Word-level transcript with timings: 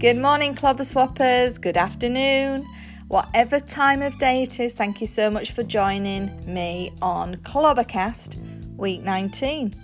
Good 0.00 0.16
morning, 0.16 0.54
Clobber 0.54 0.84
Swappers. 0.84 1.60
Good 1.60 1.76
afternoon. 1.76 2.66
Whatever 3.08 3.60
time 3.60 4.00
of 4.00 4.16
day 4.18 4.44
it 4.44 4.58
is, 4.58 4.72
thank 4.72 5.02
you 5.02 5.06
so 5.06 5.28
much 5.28 5.52
for 5.52 5.62
joining 5.62 6.32
me 6.46 6.90
on 7.02 7.34
Clobbercast 7.36 8.78
week 8.78 9.02
19. 9.02 9.74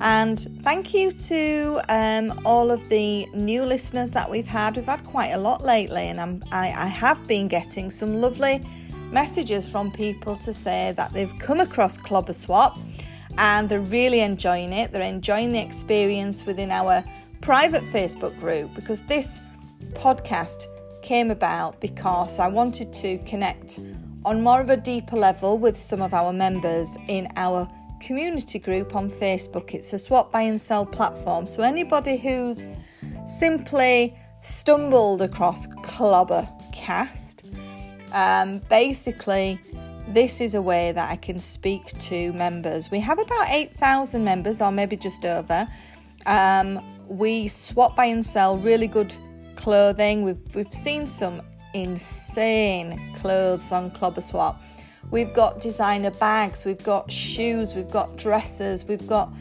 And 0.00 0.40
thank 0.64 0.92
you 0.92 1.12
to 1.12 1.80
um, 1.88 2.40
all 2.44 2.72
of 2.72 2.88
the 2.88 3.26
new 3.26 3.62
listeners 3.62 4.10
that 4.10 4.28
we've 4.28 4.44
had. 4.44 4.74
We've 4.74 4.86
had 4.86 5.04
quite 5.04 5.30
a 5.30 5.38
lot 5.38 5.62
lately, 5.62 6.08
and 6.08 6.42
I, 6.50 6.72
I 6.72 6.86
have 6.86 7.24
been 7.28 7.46
getting 7.46 7.92
some 7.92 8.16
lovely 8.16 8.60
messages 9.12 9.68
from 9.68 9.92
people 9.92 10.34
to 10.34 10.52
say 10.52 10.94
that 10.96 11.12
they've 11.12 11.38
come 11.38 11.60
across 11.60 11.96
Clobber 11.96 12.32
Swap 12.32 12.76
and 13.38 13.68
they're 13.68 13.80
really 13.80 14.18
enjoying 14.18 14.72
it. 14.72 14.90
They're 14.90 15.02
enjoying 15.02 15.52
the 15.52 15.60
experience 15.60 16.44
within 16.44 16.72
our 16.72 17.04
private 17.44 17.82
Facebook 17.92 18.36
group 18.40 18.74
because 18.74 19.02
this 19.02 19.40
podcast 19.92 20.66
came 21.02 21.30
about 21.30 21.80
because 21.80 22.38
I 22.38 22.48
wanted 22.48 22.92
to 22.94 23.18
connect 23.18 23.80
on 24.24 24.42
more 24.42 24.60
of 24.60 24.70
a 24.70 24.76
deeper 24.76 25.16
level 25.16 25.58
with 25.58 25.76
some 25.76 26.00
of 26.00 26.14
our 26.14 26.32
members 26.32 26.96
in 27.08 27.28
our 27.36 27.68
community 28.00 28.58
group 28.58 28.94
on 28.94 29.10
Facebook. 29.10 29.74
It's 29.74 29.92
a 29.92 29.98
swap, 29.98 30.32
buy, 30.32 30.42
and 30.42 30.60
sell 30.60 30.86
platform. 30.86 31.46
So 31.46 31.62
anybody 31.62 32.16
who's 32.16 32.62
simply 33.26 34.16
stumbled 34.42 35.22
across 35.22 35.66
Clobber 35.82 36.48
Cast, 36.72 37.44
um, 38.12 38.60
basically, 38.70 39.58
this 40.08 40.40
is 40.40 40.54
a 40.54 40.62
way 40.62 40.92
that 40.92 41.10
I 41.10 41.16
can 41.16 41.38
speak 41.38 41.86
to 41.86 42.32
members. 42.32 42.90
We 42.90 43.00
have 43.00 43.18
about 43.18 43.48
8,000 43.48 44.24
members, 44.24 44.60
or 44.60 44.70
maybe 44.70 44.96
just 44.96 45.24
over. 45.24 45.66
Um, 46.26 46.80
we 47.08 47.48
swap, 47.48 47.96
buy, 47.96 48.06
and 48.06 48.24
sell 48.24 48.58
really 48.58 48.86
good 48.86 49.14
clothing. 49.56 50.22
We've, 50.22 50.54
we've 50.54 50.72
seen 50.72 51.06
some 51.06 51.42
insane 51.74 53.14
clothes 53.16 53.72
on 53.72 53.90
Clobber 53.90 54.20
Swap. 54.20 54.62
We've 55.10 55.32
got 55.34 55.60
designer 55.60 56.10
bags, 56.10 56.64
we've 56.64 56.82
got 56.82 57.10
shoes, 57.10 57.74
we've 57.74 57.90
got 57.90 58.16
dresses, 58.16 58.84
we've 58.84 59.06
got 59.06 59.32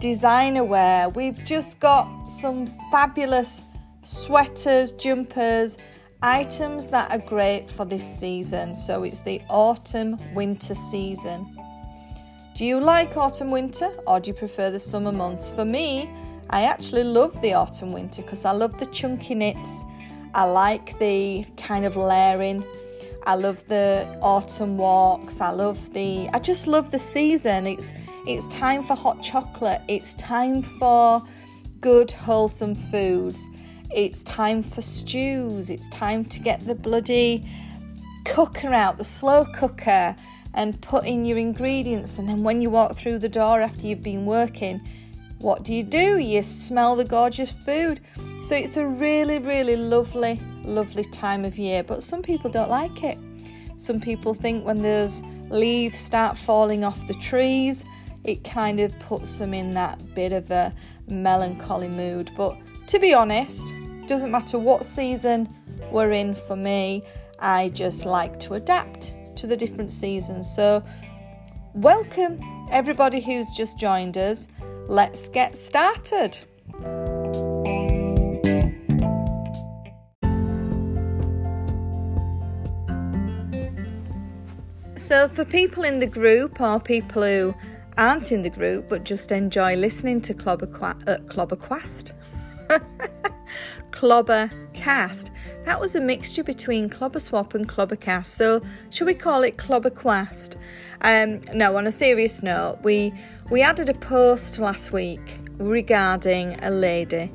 designer 0.00 0.64
wear, 0.64 1.08
we've 1.08 1.42
just 1.44 1.78
got 1.80 2.30
some 2.30 2.66
fabulous 2.90 3.64
sweaters, 4.02 4.92
jumpers, 4.92 5.78
items 6.22 6.88
that 6.88 7.10
are 7.10 7.18
great 7.18 7.70
for 7.70 7.84
this 7.84 8.04
season. 8.04 8.74
So 8.74 9.04
it's 9.04 9.20
the 9.20 9.40
autumn 9.48 10.18
winter 10.34 10.74
season. 10.74 11.46
Do 12.54 12.64
you 12.64 12.80
like 12.80 13.16
autumn 13.16 13.50
winter 13.50 13.90
or 14.06 14.20
do 14.20 14.30
you 14.30 14.34
prefer 14.34 14.70
the 14.70 14.80
summer 14.80 15.12
months? 15.12 15.50
For 15.50 15.64
me, 15.64 16.10
I 16.52 16.62
actually 16.64 17.04
love 17.04 17.40
the 17.42 17.54
autumn 17.54 17.92
winter 17.92 18.22
because 18.22 18.44
I 18.44 18.52
love 18.52 18.78
the 18.78 18.86
chunky 18.86 19.34
knits. 19.34 19.84
I 20.34 20.44
like 20.44 20.98
the 20.98 21.44
kind 21.56 21.84
of 21.84 21.96
layering 21.96 22.64
I 23.24 23.36
love 23.36 23.66
the 23.68 24.18
autumn 24.20 24.76
walks. 24.76 25.40
I 25.40 25.50
love 25.50 25.92
the 25.92 26.28
I 26.32 26.38
just 26.38 26.66
love 26.66 26.90
the 26.90 26.98
season. 26.98 27.66
It's 27.66 27.92
it's 28.26 28.48
time 28.48 28.82
for 28.82 28.94
hot 28.94 29.22
chocolate. 29.22 29.80
It's 29.88 30.14
time 30.14 30.62
for 30.62 31.22
good 31.80 32.10
wholesome 32.10 32.74
foods. 32.74 33.48
It's 33.94 34.22
time 34.24 34.62
for 34.62 34.80
stews. 34.80 35.70
It's 35.70 35.88
time 35.88 36.24
to 36.26 36.40
get 36.40 36.66
the 36.66 36.74
bloody 36.74 37.48
cooker 38.24 38.72
out, 38.72 38.96
the 38.98 39.04
slow 39.04 39.44
cooker 39.44 40.16
and 40.54 40.80
put 40.82 41.06
in 41.06 41.24
your 41.24 41.38
ingredients 41.38 42.18
and 42.18 42.28
then 42.28 42.42
when 42.42 42.60
you 42.60 42.70
walk 42.70 42.96
through 42.96 43.18
the 43.18 43.28
door 43.28 43.62
after 43.62 43.86
you've 43.86 44.02
been 44.02 44.26
working, 44.26 44.86
what 45.42 45.64
do 45.64 45.74
you 45.74 45.82
do? 45.82 46.18
You 46.18 46.40
smell 46.40 46.96
the 46.96 47.04
gorgeous 47.04 47.50
food. 47.50 48.00
So 48.42 48.56
it's 48.56 48.76
a 48.76 48.86
really 48.86 49.38
really 49.38 49.76
lovely 49.76 50.40
lovely 50.64 51.04
time 51.04 51.44
of 51.44 51.58
year, 51.58 51.82
but 51.82 52.02
some 52.02 52.22
people 52.22 52.50
don't 52.50 52.70
like 52.70 53.02
it. 53.02 53.18
Some 53.76 54.00
people 54.00 54.32
think 54.32 54.64
when 54.64 54.80
those 54.80 55.22
leaves 55.50 55.98
start 55.98 56.38
falling 56.38 56.84
off 56.84 57.06
the 57.08 57.14
trees, 57.14 57.84
it 58.24 58.44
kind 58.44 58.78
of 58.78 58.96
puts 59.00 59.38
them 59.38 59.52
in 59.52 59.74
that 59.74 60.14
bit 60.14 60.32
of 60.32 60.50
a 60.50 60.72
melancholy 61.08 61.88
mood. 61.88 62.30
But 62.36 62.56
to 62.86 63.00
be 63.00 63.12
honest, 63.12 63.74
doesn't 64.06 64.30
matter 64.30 64.58
what 64.58 64.84
season 64.84 65.48
we're 65.90 66.12
in 66.12 66.34
for 66.34 66.54
me, 66.54 67.02
I 67.40 67.70
just 67.70 68.04
like 68.04 68.38
to 68.40 68.54
adapt 68.54 69.14
to 69.36 69.46
the 69.48 69.56
different 69.56 69.90
seasons. 69.90 70.52
So, 70.54 70.84
welcome 71.74 72.38
everybody 72.70 73.20
who's 73.20 73.50
just 73.50 73.78
joined 73.78 74.16
us. 74.16 74.46
Let's 74.92 75.30
get 75.30 75.56
started. 75.56 76.38
So, 84.94 85.28
for 85.28 85.46
people 85.46 85.84
in 85.84 85.98
the 85.98 86.06
group 86.06 86.60
or 86.60 86.78
people 86.78 87.22
who 87.22 87.54
aren't 87.96 88.32
in 88.32 88.42
the 88.42 88.50
group 88.50 88.90
but 88.90 89.04
just 89.04 89.32
enjoy 89.32 89.76
listening 89.76 90.20
to 90.20 90.34
Clobber, 90.34 90.68
uh, 90.82 91.16
Clobberquast, 91.24 92.12
Clobbercast, 93.92 95.30
that 95.64 95.80
was 95.80 95.94
a 95.94 96.00
mixture 96.00 96.42
between 96.42 96.88
Clobber 96.88 97.20
Swap 97.20 97.54
and 97.54 97.68
clobber 97.68 97.94
cast. 97.96 98.34
So, 98.34 98.60
should 98.90 99.06
we 99.06 99.14
call 99.14 99.44
it 99.44 99.56
Clobberquast? 99.56 100.56
Um, 101.02 101.40
no, 101.54 101.76
on 101.76 101.86
a 101.86 101.92
serious 101.92 102.42
note, 102.42 102.78
we 102.82 103.12
we 103.50 103.62
added 103.62 103.88
a 103.88 103.94
post 103.94 104.58
last 104.58 104.92
week 104.92 105.38
regarding 105.58 106.58
a 106.64 106.70
lady 106.70 107.32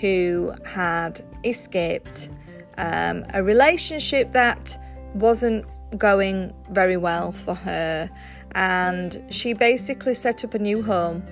who 0.00 0.54
had 0.64 1.20
escaped 1.44 2.30
um, 2.78 3.24
a 3.34 3.42
relationship 3.42 4.32
that 4.32 4.80
wasn't 5.14 5.66
going 5.98 6.54
very 6.70 6.96
well 6.96 7.32
for 7.32 7.54
her, 7.54 8.10
and 8.52 9.22
she 9.30 9.52
basically 9.52 10.14
set 10.14 10.44
up 10.44 10.54
a 10.54 10.58
new 10.58 10.82
home 10.82 11.22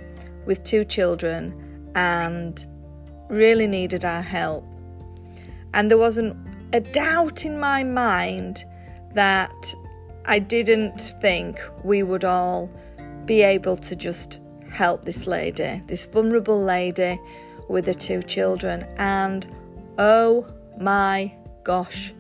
with 0.45 0.63
two 0.65 0.85
children 0.85 1.55
and 1.95 2.67
really 3.29 3.67
needed 3.67 4.05
our 4.05 4.23
help. 4.23 4.65
And 5.75 5.91
there 5.91 5.99
wasn't 5.99 6.37
a 6.73 6.81
doubt 6.81 7.45
in 7.45 7.59
my 7.59 7.85
mind 7.85 8.65
that 9.15 9.75
I 10.27 10.39
didn't 10.39 11.01
think 11.01 11.61
we 11.85 12.03
would 12.03 12.25
all 12.25 12.71
be 13.25 13.43
able 13.43 13.77
to 13.77 13.97
just 13.97 14.41
help 14.71 15.05
this 15.05 15.27
lady, 15.27 15.83
this 15.87 16.07
vulnerable 16.07 16.61
lady 16.63 17.21
with 17.69 17.87
her 17.87 17.95
two 17.95 18.23
children. 18.23 18.87
And 18.97 19.47
oh 19.99 20.47
my 20.79 21.35
gosh, 21.65 22.13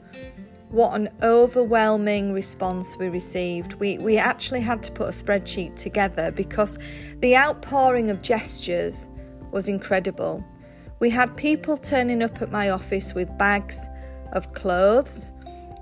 what 0.70 0.94
an 0.94 1.08
overwhelming 1.22 2.32
response 2.32 2.96
we 2.98 3.08
received. 3.08 3.74
We, 3.74 3.98
we 3.98 4.18
actually 4.18 4.60
had 4.60 4.82
to 4.84 4.92
put 4.92 5.08
a 5.08 5.12
spreadsheet 5.12 5.76
together 5.76 6.30
because 6.30 6.78
the 7.20 7.36
outpouring 7.36 8.10
of 8.10 8.22
gestures 8.22 9.08
was 9.52 9.68
incredible. 9.68 10.44
We 10.98 11.10
had 11.10 11.36
people 11.36 11.76
turning 11.76 12.22
up 12.22 12.40
at 12.40 12.50
my 12.50 12.70
office 12.70 13.14
with 13.14 13.36
bags 13.36 13.88
of 14.32 14.54
clothes. 14.54 15.30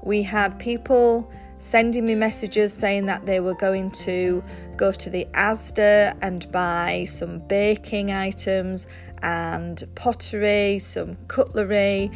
We 0.03 0.23
had 0.23 0.59
people 0.59 1.31
sending 1.59 2.05
me 2.05 2.15
messages 2.17 2.75
saying 2.75 3.07
that 3.07 3.25
they 3.25 3.39
were 3.41 3.55
going 3.55 3.93
to 3.93 4.43
go 4.77 4.91
to 4.91 5.09
the 5.09 5.25
Asda 5.33 6.17
and 6.21 6.51
buy 6.51 7.07
some 7.09 7.39
baking 7.47 8.11
items 8.11 8.89
and 9.23 9.85
pottery, 9.95 10.81
some 10.81 11.17
cutlery 11.29 12.11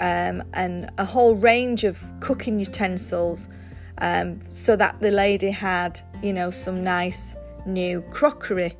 um, 0.00 0.42
and 0.52 0.90
a 0.98 1.04
whole 1.04 1.34
range 1.34 1.84
of 1.84 2.02
cooking 2.20 2.58
utensils 2.58 3.48
um, 3.98 4.38
so 4.50 4.76
that 4.76 5.00
the 5.00 5.10
lady 5.10 5.50
had, 5.50 6.00
you 6.22 6.32
know, 6.32 6.50
some 6.50 6.84
nice 6.84 7.34
new 7.64 8.02
crockery 8.12 8.76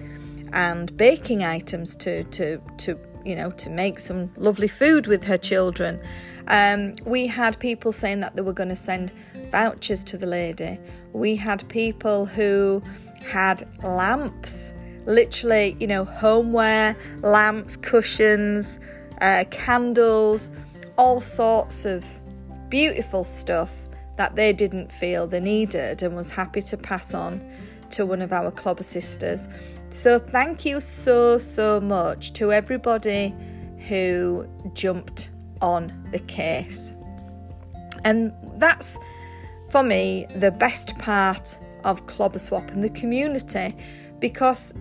and 0.53 0.94
baking 0.97 1.43
items 1.43 1.94
to, 1.97 2.25
to, 2.25 2.61
to 2.76 2.99
you 3.25 3.37
know, 3.37 3.51
to 3.51 3.71
make 3.71 3.99
some 3.99 4.31
lovely 4.37 4.69
food 4.69 5.07
with 5.07 5.25
her 5.25 5.39
children. 5.39 6.01
Um, 6.49 6.95
we 7.05 7.27
had 7.27 7.59
people 7.59 7.93
saying 7.93 8.21
that 8.21 8.37
they 8.37 8.43
were 8.43 8.53
going 8.53 8.69
to 8.69 8.77
send 8.77 9.13
vouchers 9.51 10.03
to 10.05 10.19
the 10.19 10.27
lady. 10.27 10.79
We 11.13 11.37
had 11.37 11.69
people 11.69 12.27
who 12.27 12.83
had 13.25 13.69
lamps, 13.83 14.75
literally, 15.07 15.77
you 15.79 15.87
know, 15.87 16.05
homeware, 16.05 16.97
lamps, 17.21 17.77
cushions, 17.77 18.79
uh, 19.21 19.45
candles, 19.51 20.51
all 20.97 21.21
sorts 21.21 21.85
of 21.85 22.05
beautiful 22.69 23.25
stuff 23.25 23.73
that 24.17 24.37
they 24.37 24.53
didn't 24.53 24.93
feel 24.93 25.27
they 25.27 25.41
needed 25.41 26.03
and 26.03 26.17
was 26.17 26.31
happy 26.31 26.63
to 26.63 26.77
pass 26.77 27.15
on 27.15 27.41
to 27.91 28.07
one 28.07 28.23
of 28.23 28.33
our 28.33 28.51
club 28.51 28.83
sisters. 28.83 29.49
So, 29.93 30.19
thank 30.19 30.65
you 30.65 30.81
so, 30.81 31.37
so 31.37 31.79
much 31.79 32.33
to 32.33 32.50
everybody 32.50 33.35
who 33.89 34.49
jumped 34.73 35.31
on 35.61 36.09
the 36.12 36.19
case. 36.19 36.94
And 38.03 38.33
that's 38.56 38.99
for 39.69 39.83
me 39.83 40.27
the 40.35 40.50
best 40.50 40.97
part 40.99 41.61
of 41.85 42.06
Clobber 42.06 42.39
Swap 42.39 42.71
and 42.71 42.83
the 42.83 42.89
community 42.89 43.77
because 44.19 44.73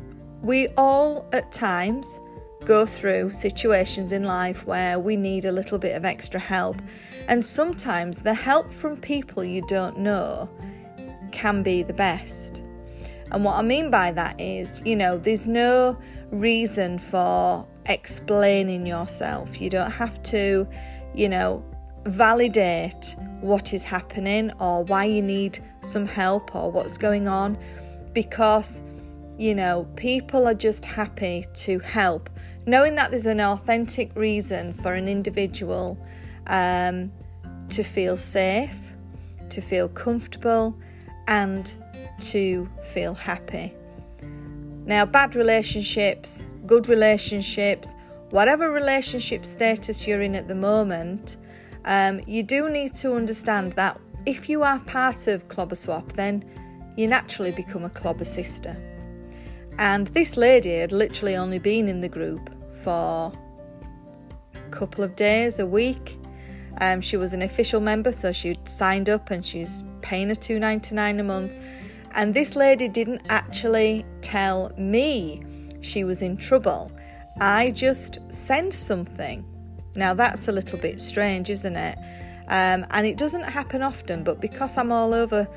we 0.42 0.70
all 0.78 1.28
at 1.34 1.52
times 1.52 2.22
go 2.64 2.86
through 2.86 3.32
situations 3.32 4.14
in 4.14 4.24
life 4.24 4.66
where 4.66 4.98
we 4.98 5.18
need 5.18 5.44
a 5.44 5.52
little 5.52 5.78
bit 5.78 5.98
of 5.98 6.06
extra 6.06 6.40
help. 6.40 6.82
And 7.28 7.44
sometimes 7.44 8.20
the 8.20 8.34
help 8.34 8.72
from 8.72 8.96
people 8.96 9.44
you 9.44 9.62
don't 9.68 10.00
know 10.00 10.50
can 11.34 11.64
be 11.64 11.84
the 11.84 11.94
best. 11.94 12.62
And 13.32 13.46
what 13.46 13.56
I 13.56 13.62
mean 13.62 13.90
by 13.90 14.12
that 14.12 14.40
is, 14.40 14.82
you 14.86 14.96
know, 14.96 15.18
there's 15.18 15.48
no 15.48 15.98
reason 16.32 17.00
for 17.00 17.68
explaining 17.86 18.86
yourself. 18.86 19.62
You 19.62 19.70
don't 19.70 19.92
have 19.92 20.22
to, 20.24 20.68
you 21.16 21.30
know, 21.30 21.64
validate 22.06 23.16
what 23.42 23.74
is 23.74 23.84
happening 23.84 24.52
or 24.60 24.84
why 24.84 25.06
you 25.06 25.22
need 25.22 25.60
some 25.82 26.06
help 26.06 26.56
or 26.56 26.72
what's 26.72 26.98
going 26.98 27.28
on 27.28 27.58
because, 28.14 28.84
you 29.38 29.56
know, 29.56 29.88
people 29.96 30.48
are 30.48 30.54
just 30.54 30.86
happy 30.86 31.46
to 31.54 31.80
help. 31.80 32.30
Knowing 32.66 32.96
that 32.96 33.10
there's 33.12 33.26
an 33.26 33.42
authentic 33.42 34.16
reason 34.16 34.74
for 34.74 34.94
an 34.94 35.08
individual 35.08 35.98
um, 36.48 37.12
to 37.70 37.84
feel 37.84 38.18
safe, 38.18 38.78
to 39.50 39.62
feel 39.62 39.90
comfortable, 39.90 40.78
and 41.28 41.76
to 42.20 42.70
feel 42.84 43.14
happy. 43.14 43.74
Now, 44.86 45.06
bad 45.06 45.36
relationships, 45.36 46.48
good 46.66 46.90
relationships, 46.90 47.96
whatever 48.30 48.72
relationship 48.72 49.46
status 49.46 50.08
you're 50.08 50.22
in 50.22 50.36
at 50.36 50.48
the 50.48 50.56
moment, 50.56 51.38
um, 51.86 52.22
you 52.28 52.44
do 52.44 52.70
need 52.70 52.94
to 52.96 53.14
understand 53.16 53.74
that 53.74 54.00
if 54.26 54.50
you 54.50 54.64
are 54.64 54.80
part 54.82 55.28
of 55.28 55.48
Clobber 55.48 55.76
Swap, 55.76 56.14
then 56.14 56.44
you 56.96 57.08
naturally 57.08 57.52
become 57.52 57.84
a 57.84 57.90
Clobber 57.90 58.26
sister. 58.26 58.76
And 59.78 60.08
this 60.08 60.38
lady 60.38 60.78
had 60.78 60.92
literally 60.92 61.36
only 61.36 61.58
been 61.58 61.88
in 61.88 62.02
the 62.02 62.10
group 62.10 62.50
for 62.84 63.32
a 64.54 64.70
couple 64.70 65.04
of 65.04 65.16
days, 65.16 65.60
a 65.60 65.66
week. 65.66 66.20
Um, 66.80 67.02
she 67.02 67.18
was 67.18 67.34
an 67.34 67.42
official 67.42 67.82
member, 67.82 68.12
so 68.12 68.32
she'd 68.32 68.68
signed 68.68 69.10
up 69.10 69.32
and 69.32 69.46
she's 69.46 69.84
paying 70.02 70.30
a 70.32 70.36
two 70.36 70.60
ninety 70.60 70.96
nine 70.96 71.20
a 71.20 71.24
month. 71.24 71.54
And 72.14 72.34
this 72.34 72.56
lady 72.56 72.88
didn't 72.88 73.22
actually 73.30 74.06
tell 74.22 74.72
me 74.78 75.44
she 75.82 76.04
was 76.04 76.22
in 76.22 76.38
trouble. 76.38 76.92
I 77.40 77.72
just 77.72 78.20
sensed 78.30 78.86
something. 78.86 79.46
Now 79.96 80.14
that's 80.14 80.48
a 80.48 80.52
little 80.52 80.80
bit 80.80 81.00
strange, 81.00 81.50
isn't 81.50 81.76
it? 81.76 81.98
Um, 82.48 82.86
and 82.92 83.06
it 83.08 83.18
doesn't 83.18 83.44
happen 83.44 83.82
often, 83.82 84.24
but 84.24 84.42
because 84.42 84.78
I'm 84.78 84.92
all 84.92 85.14
over 85.14 85.48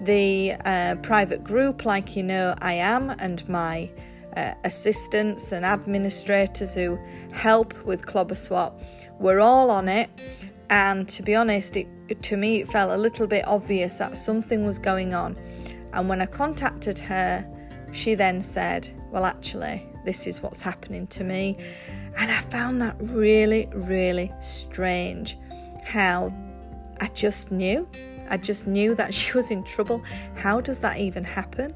the 0.00 0.54
uh, 0.64 0.96
private 1.02 1.42
group, 1.42 1.84
like 1.84 2.16
you 2.16 2.22
know 2.22 2.54
I 2.60 2.74
am, 2.74 3.10
and 3.10 3.46
my 3.48 3.90
uh, 4.36 4.54
assistants 4.64 5.52
and 5.52 5.64
administrators 5.64 6.74
who 6.74 6.98
help 7.32 7.74
with 7.84 8.06
Clobber 8.06 8.34
Swap, 8.34 8.80
we're 9.18 9.40
all 9.40 9.70
on 9.70 9.88
it. 9.88 10.10
And 10.70 11.08
to 11.10 11.22
be 11.22 11.34
honest, 11.34 11.76
it, 11.76 11.88
to 12.22 12.36
me, 12.36 12.60
it 12.60 12.68
felt 12.68 12.90
a 12.90 12.96
little 12.96 13.26
bit 13.26 13.46
obvious 13.46 13.98
that 13.98 14.16
something 14.16 14.64
was 14.64 14.78
going 14.78 15.14
on. 15.14 15.36
And 15.94 16.08
when 16.08 16.20
I 16.20 16.26
contacted 16.26 16.98
her, 17.00 17.46
she 17.92 18.14
then 18.14 18.42
said, 18.42 18.88
Well, 19.10 19.24
actually, 19.24 19.86
this 20.04 20.26
is 20.26 20.42
what's 20.42 20.60
happening 20.60 21.06
to 21.08 21.24
me. 21.24 21.56
And 22.16 22.30
I 22.30 22.40
found 22.42 22.80
that 22.82 22.96
really, 23.00 23.68
really 23.72 24.32
strange 24.40 25.36
how 25.84 26.32
I 27.00 27.08
just 27.08 27.50
knew. 27.50 27.88
I 28.28 28.36
just 28.36 28.66
knew 28.66 28.94
that 28.94 29.12
she 29.14 29.32
was 29.32 29.50
in 29.50 29.64
trouble. 29.64 30.02
How 30.34 30.60
does 30.60 30.78
that 30.80 30.98
even 30.98 31.24
happen? 31.24 31.74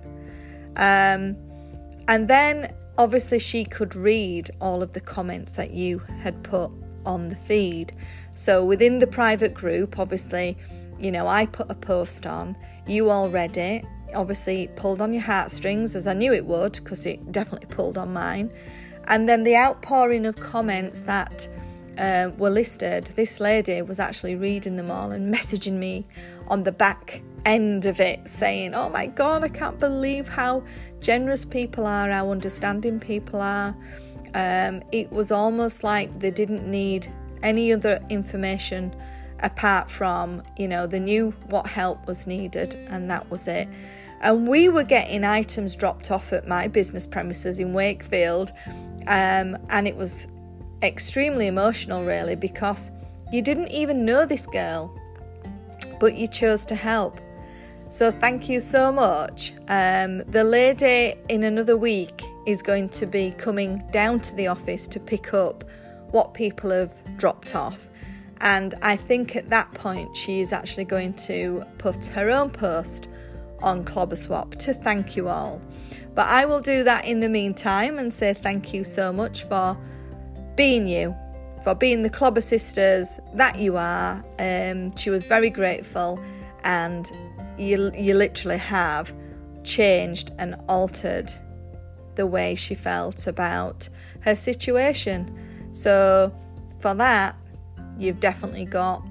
Um, 0.77 1.37
and 2.09 2.29
then 2.29 2.75
obviously 2.97 3.39
she 3.39 3.65
could 3.65 3.95
read 3.95 4.51
all 4.61 4.83
of 4.83 4.93
the 4.93 5.01
comments 5.01 5.53
that 5.53 5.73
you 5.73 5.99
had 6.21 6.43
put 6.43 6.71
on 7.05 7.29
the 7.29 7.37
feed. 7.37 7.93
So 8.35 8.65
within 8.65 8.99
the 8.99 9.07
private 9.07 9.55
group, 9.55 9.99
obviously, 9.99 10.57
you 10.99 11.11
know, 11.11 11.27
I 11.27 11.47
put 11.47 11.71
a 11.71 11.75
post 11.75 12.27
on, 12.27 12.57
you 12.87 13.11
all 13.11 13.29
read 13.29 13.57
it, 13.57 13.85
obviously 14.15 14.69
pulled 14.77 15.01
on 15.01 15.13
your 15.13 15.23
heartstrings 15.23 15.95
as 15.97 16.07
I 16.07 16.15
knew 16.15 16.33
it 16.33 16.47
would 16.47 16.73
because 16.73 17.07
it 17.07 17.33
definitely 17.33 17.69
pulled 17.69 17.99
on 17.99 18.13
mine. 18.13 18.51
And 19.07 19.29
then 19.29 19.45
the 19.45 19.57
outpouring 19.57 20.27
of 20.27 20.37
comments 20.37 21.01
that 21.03 21.49
uh, 21.99 22.31
were 22.37 22.51
listed, 22.51 23.07
this 23.17 23.41
lady 23.41 23.83
was 23.83 23.99
actually 23.99 24.37
reading 24.37 24.77
them 24.77 24.91
all 24.91 25.11
and 25.11 25.33
messaging 25.35 25.75
me 25.75 26.07
on 26.49 26.63
the 26.63 26.73
back 26.73 27.23
end 27.45 27.87
of 27.87 28.01
it, 28.01 28.29
saying, 28.29 28.75
Oh 28.75 28.89
my 28.89 29.07
God, 29.07 29.45
I 29.45 29.49
can't 29.49 29.79
believe 29.81 30.29
how 30.29 30.63
generous 31.01 31.45
people 31.45 31.87
are, 31.87 32.11
how 32.11 32.31
understanding 32.31 33.01
people 33.01 33.41
are. 33.41 33.75
Um, 34.35 34.83
it 34.93 35.11
was 35.11 35.33
almost 35.33 35.83
like 35.83 36.19
they 36.21 36.31
didn't 36.31 36.71
need 36.71 37.11
any 37.43 37.73
other 37.73 38.05
information 38.11 38.95
apart 39.41 39.91
from, 39.91 40.43
you 40.57 40.69
know, 40.69 40.87
they 40.87 41.01
knew 41.01 41.31
what 41.49 41.67
help 41.67 42.07
was 42.07 42.27
needed 42.27 42.75
and 42.89 43.11
that 43.11 43.31
was 43.31 43.49
it. 43.49 43.69
And 44.21 44.49
we 44.49 44.69
were 44.69 44.83
getting 44.83 45.25
items 45.25 45.77
dropped 45.77 46.11
off 46.11 46.33
at 46.33 46.49
my 46.49 46.67
business 46.67 47.07
premises 47.07 47.61
in 47.61 47.73
Wakefield, 47.73 48.51
um, 49.07 49.57
and 49.71 49.87
it 49.87 49.97
was 49.97 50.27
extremely 50.83 51.47
emotional, 51.47 52.05
really, 52.05 52.35
because 52.35 52.91
you 53.33 53.43
didn't 53.43 53.69
even 53.69 54.05
know 54.05 54.27
this 54.27 54.47
girl, 54.47 54.93
but 56.01 56.17
you 56.17 56.27
chose 56.27 56.65
to 56.67 56.75
help. 56.75 57.21
So, 57.91 58.11
thank 58.11 58.49
you 58.49 58.61
so 58.61 58.93
much. 58.93 59.53
Um, 59.69 60.19
the 60.19 60.45
lady 60.45 61.15
in 61.29 61.45
another 61.45 61.77
week 61.77 62.23
is 62.45 62.61
going 62.61 62.91
to 62.91 63.07
be 63.07 63.31
coming 63.39 63.83
down 63.93 64.21
to 64.21 64.35
the 64.35 64.49
office 64.49 64.87
to 64.89 65.01
pick 65.01 65.33
up 65.33 65.65
what 66.11 66.35
people 66.35 66.71
have 66.71 66.93
dropped 67.17 67.55
off. 67.55 67.89
And 68.41 68.75
I 68.83 68.97
think 68.97 69.37
at 69.37 69.51
that 69.51 69.73
point, 69.75 70.17
she 70.17 70.41
is 70.41 70.53
actually 70.53 70.85
going 70.85 71.15
to 71.15 71.65
put 71.79 72.07
her 72.07 72.31
own 72.31 72.51
post 72.51 73.09
on 73.61 73.85
Clobber 73.85 74.17
Swap 74.17 74.55
to 74.57 74.73
thank 74.73 75.17
you 75.17 75.29
all. 75.29 75.61
But 76.15 76.29
I 76.29 76.45
will 76.45 76.61
do 76.61 76.85
that 76.85 77.05
in 77.05 77.21
the 77.21 77.29
meantime 77.29 77.99
and 77.99 78.13
say 78.13 78.35
thank 78.35 78.73
you 78.73 78.85
so 78.85 79.13
much 79.13 79.45
for 79.45 79.77
being 80.57 80.87
you, 80.87 81.15
for 81.65 81.75
being 81.75 82.03
the 82.03 82.11
Clobber 82.11 82.41
sisters 82.41 83.21
that 83.35 83.59
you 83.59 83.77
are. 83.77 84.25
Um, 84.39 84.95
she 84.97 85.11
was 85.11 85.25
very 85.25 85.51
grateful, 85.51 86.23
and 86.65 87.11
you, 87.57 87.93
you 87.97 88.15
literally 88.15 88.59
have 88.59 89.15
changed 89.65 90.33
and 90.39 90.57
altered 90.69 91.33
the 92.15 92.27
way 92.27 92.55
she 92.55 92.75
felt 92.75 93.27
about 93.27 93.89
her 94.21 94.35
situation. 94.35 95.33
So, 95.73 96.35
for 96.81 96.95
that, 96.95 97.37
you've 97.99 98.21
definitely 98.21 98.65
got, 98.65 99.03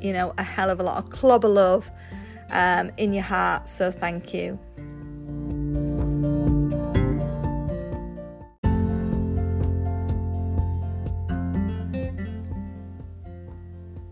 you 0.00 0.12
know, 0.12 0.34
a 0.38 0.42
hell 0.42 0.70
of 0.70 0.80
a 0.80 0.82
lot 0.82 0.98
of 0.98 1.10
clobber 1.10 1.48
love 1.48 1.90
um, 2.50 2.90
in 2.96 3.12
your 3.12 3.24
heart. 3.24 3.68
So 3.68 3.90
thank 3.90 4.34
you. 4.34 4.58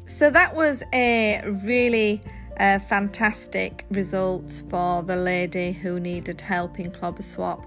So 0.07 0.31
that 0.31 0.57
was 0.57 0.83
a 0.93 1.43
really 1.65 2.21
uh, 2.59 2.81
fantastic 2.81 3.87
result 3.91 4.65
for 4.69 5.05
the 5.05 5.15
lady 5.15 5.71
who 5.71 6.01
needed 6.01 6.41
help 6.41 6.81
in 6.81 6.91
Clobber 6.91 7.23
Swap. 7.23 7.65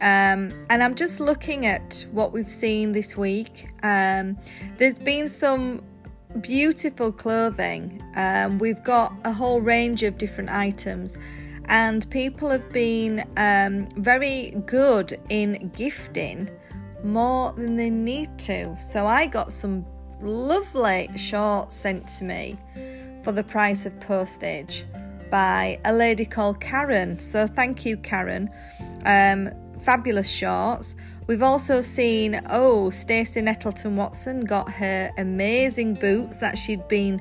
Um, 0.00 0.50
and 0.70 0.82
I'm 0.82 0.94
just 0.94 1.18
looking 1.18 1.66
at 1.66 2.06
what 2.12 2.32
we've 2.32 2.52
seen 2.52 2.92
this 2.92 3.16
week. 3.16 3.68
Um, 3.82 4.38
there's 4.76 4.98
been 4.98 5.26
some 5.26 5.82
beautiful 6.40 7.10
clothing. 7.10 8.02
Um, 8.14 8.58
we've 8.58 8.82
got 8.84 9.12
a 9.24 9.32
whole 9.32 9.60
range 9.60 10.02
of 10.04 10.18
different 10.18 10.50
items, 10.50 11.16
and 11.66 12.08
people 12.10 12.48
have 12.48 12.70
been 12.72 13.24
um, 13.36 13.88
very 13.96 14.50
good 14.66 15.20
in 15.30 15.70
gifting 15.76 16.48
more 17.02 17.52
than 17.52 17.76
they 17.76 17.90
need 17.90 18.38
to. 18.40 18.76
So 18.80 19.06
I 19.06 19.26
got 19.26 19.52
some 19.52 19.84
lovely 20.20 21.08
shorts 21.16 21.74
sent 21.74 22.06
to 22.08 22.24
me 22.24 22.56
for 23.22 23.32
the 23.32 23.42
price 23.42 23.86
of 23.86 23.98
postage 24.00 24.84
by 25.30 25.78
a 25.84 25.92
lady 25.92 26.24
called 26.24 26.60
Karen. 26.60 27.18
So 27.18 27.46
thank 27.46 27.84
you, 27.84 27.96
Karen. 27.98 28.48
Um, 29.04 29.50
fabulous 29.82 30.30
shorts. 30.30 30.94
We've 31.26 31.42
also 31.42 31.82
seen, 31.82 32.40
oh, 32.48 32.90
Stacey 32.90 33.42
Nettleton 33.42 33.96
Watson 33.96 34.44
got 34.44 34.72
her 34.72 35.10
amazing 35.18 35.94
boots 35.94 36.38
that 36.38 36.56
she'd 36.56 36.88
been 36.88 37.20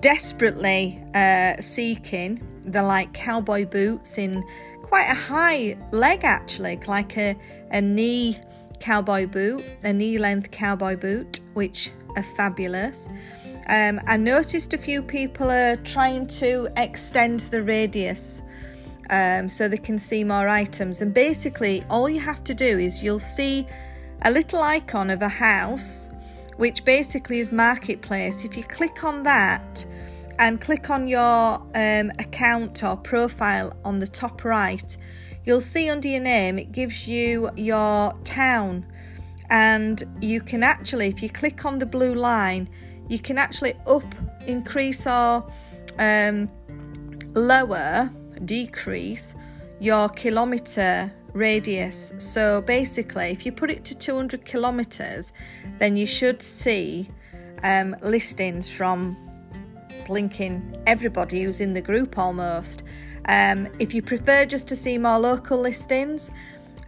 desperately 0.00 1.02
uh, 1.14 1.56
seeking. 1.60 2.42
They're 2.62 2.82
like 2.82 3.12
cowboy 3.12 3.66
boots 3.66 4.16
in 4.16 4.42
quite 4.82 5.10
a 5.10 5.14
high 5.14 5.76
leg, 5.92 6.24
actually, 6.24 6.78
like 6.86 7.18
a, 7.18 7.36
a 7.70 7.82
knee 7.82 8.38
cowboy 8.80 9.26
boot, 9.26 9.64
a 9.84 9.92
knee 9.92 10.18
length 10.18 10.50
cowboy 10.50 10.96
boot, 10.96 11.40
which 11.52 11.90
are 12.16 12.22
fabulous. 12.22 13.08
Um, 13.66 14.00
I 14.06 14.16
noticed 14.16 14.72
a 14.72 14.78
few 14.78 15.02
people 15.02 15.50
are 15.50 15.76
trying 15.76 16.26
to 16.38 16.68
extend 16.78 17.40
the 17.40 17.62
radius 17.62 18.42
um, 19.10 19.48
so 19.48 19.68
they 19.68 19.78
can 19.78 19.98
see 19.98 20.24
more 20.24 20.48
items. 20.48 21.00
And 21.00 21.12
basically, 21.14 21.84
all 21.88 22.08
you 22.08 22.20
have 22.20 22.44
to 22.44 22.54
do 22.54 22.78
is 22.78 23.02
you'll 23.02 23.18
see 23.18 23.66
a 24.22 24.30
little 24.30 24.62
icon 24.62 25.10
of 25.10 25.22
a 25.22 25.28
house, 25.28 26.10
which 26.56 26.84
basically 26.84 27.40
is 27.40 27.52
marketplace. 27.52 28.44
If 28.44 28.56
you 28.56 28.64
click 28.64 29.04
on 29.04 29.22
that 29.22 29.86
and 30.38 30.60
click 30.60 30.90
on 30.90 31.08
your 31.08 31.62
um, 31.74 32.12
account 32.18 32.82
or 32.82 32.96
profile 32.96 33.72
on 33.84 33.98
the 33.98 34.08
top 34.08 34.44
right, 34.44 34.96
you'll 35.44 35.60
see 35.60 35.88
under 35.88 36.08
your 36.08 36.20
name 36.20 36.58
it 36.58 36.72
gives 36.72 37.06
you 37.08 37.48
your 37.56 38.12
town. 38.24 38.84
And 39.50 40.02
you 40.20 40.40
can 40.40 40.62
actually, 40.62 41.08
if 41.08 41.22
you 41.22 41.30
click 41.30 41.64
on 41.64 41.78
the 41.78 41.86
blue 41.86 42.14
line, 42.14 42.68
you 43.08 43.18
can 43.18 43.38
actually 43.38 43.74
up, 43.86 44.04
increase, 44.46 45.06
or 45.06 45.50
um, 45.98 46.50
lower, 47.34 48.10
decrease 48.44 49.34
your 49.80 50.08
kilometre 50.08 51.12
radius. 51.32 52.12
So 52.18 52.62
basically, 52.62 53.30
if 53.30 53.46
you 53.46 53.52
put 53.52 53.70
it 53.70 53.84
to 53.86 53.96
200 53.96 54.44
kilometres, 54.44 55.32
then 55.78 55.96
you 55.96 56.06
should 56.06 56.42
see 56.42 57.10
um, 57.62 57.96
listings 58.02 58.68
from 58.68 59.16
blinking 60.06 60.76
everybody 60.86 61.42
who's 61.42 61.60
in 61.60 61.72
the 61.72 61.82
group 61.82 62.18
almost. 62.18 62.82
Um, 63.26 63.68
if 63.78 63.92
you 63.92 64.02
prefer 64.02 64.46
just 64.46 64.66
to 64.68 64.76
see 64.76 64.96
more 64.98 65.18
local 65.18 65.58
listings, 65.58 66.30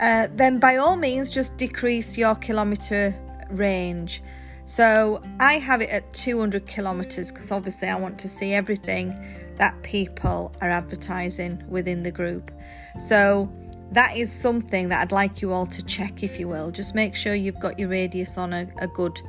uh, 0.00 0.28
then 0.34 0.58
by 0.58 0.76
all 0.76 0.96
means 0.96 1.28
just 1.28 1.56
decrease 1.56 2.16
your 2.16 2.34
kilometre 2.34 3.14
range. 3.50 4.22
So 4.64 5.22
I 5.40 5.54
have 5.54 5.82
it 5.82 5.90
at 5.90 6.10
200 6.14 6.66
kilometres 6.66 7.30
because 7.30 7.52
obviously 7.52 7.88
I 7.88 7.96
want 7.96 8.18
to 8.20 8.28
see 8.28 8.54
everything 8.54 9.18
that 9.60 9.82
people 9.82 10.50
are 10.62 10.70
advertising 10.70 11.62
within 11.68 12.02
the 12.02 12.10
group. 12.10 12.50
So 12.98 13.52
that 13.92 14.16
is 14.16 14.32
something 14.32 14.88
that 14.88 15.02
I'd 15.02 15.12
like 15.12 15.42
you 15.42 15.52
all 15.52 15.66
to 15.66 15.84
check, 15.84 16.22
if 16.22 16.40
you 16.40 16.48
will. 16.48 16.70
Just 16.70 16.94
make 16.94 17.14
sure 17.14 17.34
you've 17.34 17.60
got 17.60 17.78
your 17.78 17.90
radius 17.90 18.38
on 18.38 18.54
a, 18.54 18.66
a 18.78 18.86
good 18.86 19.20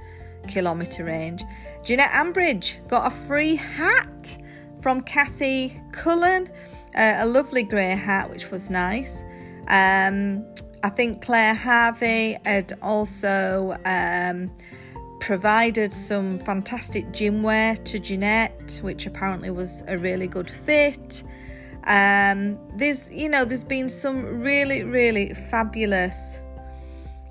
kilometre 0.47 1.03
range. 1.03 1.43
Jeanette 1.83 2.11
Ambridge 2.11 2.87
got 2.87 3.11
a 3.11 3.13
free 3.13 3.55
hat 3.55 4.37
from 4.79 5.01
Cassie 5.01 5.77
Cullen, 5.91 6.47
uh, 6.95 7.15
a 7.17 7.25
lovely 7.25 7.63
grey 7.63 7.89
hat, 7.89 8.29
which 8.29 8.49
was 8.51 8.69
nice. 8.69 9.25
Um, 9.67 10.45
I 10.81 10.89
think 10.95 11.21
Claire 11.25 11.55
Harvey 11.55 12.37
had 12.45 12.71
also 12.81 13.75
um, 13.83 14.49
provided 15.21 15.93
some 15.93 16.39
fantastic 16.39 17.09
gym 17.13 17.43
wear 17.43 17.75
to 17.75 17.99
Jeanette, 17.99 18.79
which 18.81 19.05
apparently 19.05 19.51
was 19.51 19.83
a 19.87 19.97
really 19.97 20.27
good 20.27 20.49
fit. 20.49 21.23
Um, 21.85 22.59
there's, 22.75 23.09
you 23.11 23.29
know, 23.29 23.45
there's 23.45 23.63
been 23.63 23.87
some 23.87 24.41
really, 24.41 24.83
really 24.83 25.33
fabulous 25.33 26.41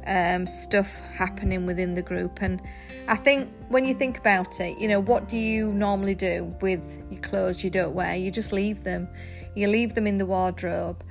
um, 0.06 0.46
stuff 0.46 1.00
happening 1.14 1.66
within 1.66 1.94
the 1.94 2.02
group, 2.02 2.40
and 2.40 2.62
I 3.08 3.16
think 3.16 3.50
when 3.68 3.84
you 3.84 3.94
think 3.94 4.18
about 4.18 4.60
it, 4.60 4.78
you 4.78 4.86
know, 4.86 5.00
what 5.00 5.28
do 5.28 5.36
you 5.36 5.72
normally 5.72 6.14
do 6.14 6.54
with 6.60 6.80
your 7.10 7.20
clothes 7.20 7.62
you 7.62 7.70
don't 7.70 7.94
wear? 7.94 8.14
You 8.14 8.30
just 8.30 8.52
leave 8.52 8.84
them. 8.84 9.08
You 9.56 9.66
leave 9.66 9.94
them 9.94 10.06
in 10.06 10.16
the 10.16 10.26
wardrobe, 10.26 11.04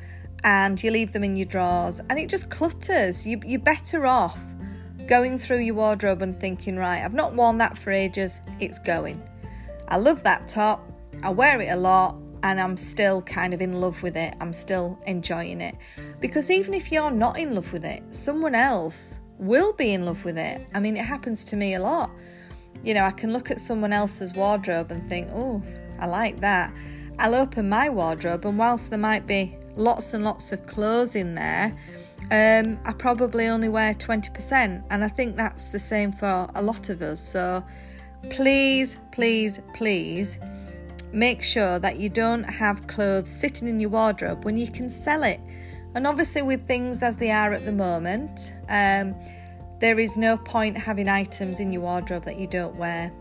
and 0.46 0.82
you 0.82 0.92
leave 0.92 1.12
them 1.12 1.26
in 1.26 1.36
your 1.36 1.46
drawers, 1.46 2.00
and 2.10 2.18
it 2.18 2.30
just 2.30 2.50
clutters. 2.50 3.28
You, 3.28 3.40
you're 3.46 3.60
better 3.60 4.06
off 4.08 4.40
going 5.10 5.40
through 5.40 5.58
your 5.60 5.74
wardrobe 5.74 6.22
and 6.22 6.40
thinking, 6.40 6.78
right, 6.78 7.04
I've 7.04 7.16
not 7.16 7.34
worn 7.34 7.58
that 7.58 7.76
for 7.76 7.90
ages, 7.92 8.42
it's 8.60 8.78
going. 8.78 9.22
I 9.88 9.98
love 9.98 10.22
that 10.22 10.48
top, 10.48 10.88
I 11.24 11.32
wear 11.32 11.60
it 11.60 11.70
a 11.70 11.76
lot, 11.76 12.16
and 12.44 12.60
I'm 12.60 12.78
still 12.78 13.24
kind 13.24 13.54
of 13.54 13.60
in 13.60 13.82
love 13.82 14.04
with 14.04 14.16
it. 14.16 14.36
I'm 14.40 14.54
still 14.54 15.00
enjoying 15.08 15.62
it. 15.62 15.76
Because 16.20 16.52
even 16.52 16.76
if 16.76 16.92
you're 16.92 17.10
not 17.10 17.40
in 17.40 17.56
love 17.56 17.74
with 17.74 17.86
it, 17.86 18.04
someone 18.12 18.54
else 18.54 19.20
will 19.40 19.74
be 19.74 19.94
in 19.94 20.06
love 20.06 20.24
with 20.24 20.38
it. 20.38 20.66
I 20.76 20.80
mean, 20.80 20.96
it 20.96 21.04
happens 21.04 21.44
to 21.46 21.56
me 21.56 21.74
a 21.74 21.80
lot. 21.80 22.12
You 22.84 22.94
know, 22.94 23.04
I 23.04 23.12
can 23.12 23.34
look 23.34 23.50
at 23.50 23.60
someone 23.60 23.92
else's 23.92 24.36
wardrobe 24.36 24.92
and 24.92 25.10
think, 25.10 25.28
oh, 25.34 25.62
I 26.00 26.06
like 26.06 26.40
that. 26.42 26.72
I'll 27.18 27.36
open 27.36 27.68
my 27.68 27.90
wardrobe, 27.90 28.46
and 28.46 28.60
whilst 28.60 28.92
there 28.92 29.00
might 29.00 29.26
be 29.26 29.58
lots 29.76 30.14
and 30.14 30.24
lots 30.24 30.52
of 30.52 30.66
clothes 30.68 31.16
in 31.16 31.34
there, 31.34 31.76
um, 32.32 32.80
I 32.86 32.94
probably 32.94 33.48
only 33.48 33.70
wear 33.70 33.94
20%, 33.94 34.84
and 34.90 35.04
I 35.04 35.08
think 35.08 35.36
that's 35.36 35.68
the 35.68 35.80
same 35.80 36.12
for 36.12 36.48
a 36.54 36.62
lot 36.62 36.90
of 36.90 37.02
us. 37.02 37.20
So 37.20 37.64
please, 38.30 38.98
please, 39.12 39.60
please 39.74 40.38
make 41.12 41.42
sure 41.42 41.80
that 41.80 41.98
you 41.98 42.10
don't 42.10 42.44
have 42.44 42.86
clothes 42.88 43.32
sitting 43.32 43.68
in 43.68 43.80
your 43.80 43.90
wardrobe 43.90 44.46
when 44.46 44.58
you 44.58 44.70
can 44.72 44.90
sell 44.90 45.24
it. 45.24 45.40
And 45.96 46.06
obviously, 46.06 46.44
with 46.44 46.68
things 46.68 47.02
as 47.02 47.18
they 47.18 47.32
are 47.32 47.52
at 47.52 47.66
the 47.66 47.72
moment, 47.72 48.54
um, 48.70 49.16
there 49.80 49.98
is 49.98 50.18
no 50.18 50.38
point 50.38 50.78
having 50.78 51.10
items 51.10 51.60
in 51.60 51.72
your 51.72 51.82
wardrobe 51.82 52.26
that 52.26 52.38
you 52.38 52.46
don't 52.46 52.76
wear. 52.76 53.12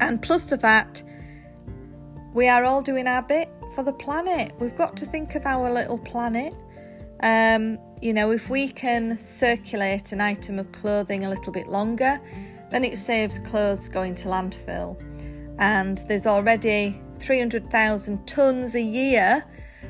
And 0.00 0.22
plus 0.22 0.46
the 0.46 0.56
fact 0.56 1.04
we 2.32 2.48
are 2.48 2.64
all 2.64 2.80
doing 2.80 3.06
our 3.06 3.22
bit 3.22 3.50
for 3.74 3.82
the 3.82 3.92
planet. 3.92 4.54
We've 4.58 4.76
got 4.76 4.96
to 4.98 5.04
think 5.06 5.34
of 5.34 5.44
our 5.44 5.70
little 5.70 5.98
planet. 5.98 6.54
Um, 7.20 7.78
you 8.02 8.12
know, 8.12 8.30
if 8.30 8.48
we 8.48 8.68
can 8.68 9.18
circulate 9.18 10.12
an 10.12 10.20
item 10.20 10.58
of 10.58 10.70
clothing 10.72 11.24
a 11.24 11.30
little 11.30 11.52
bit 11.52 11.68
longer, 11.68 12.20
then 12.70 12.84
it 12.84 12.98
saves 12.98 13.38
clothes 13.38 13.88
going 13.88 14.14
to 14.16 14.28
landfill. 14.28 14.96
And 15.58 15.98
there's 16.08 16.26
already 16.26 17.00
300,000 17.18 18.18
tonnes 18.26 18.74
a 18.74 18.80
year. 18.80 19.44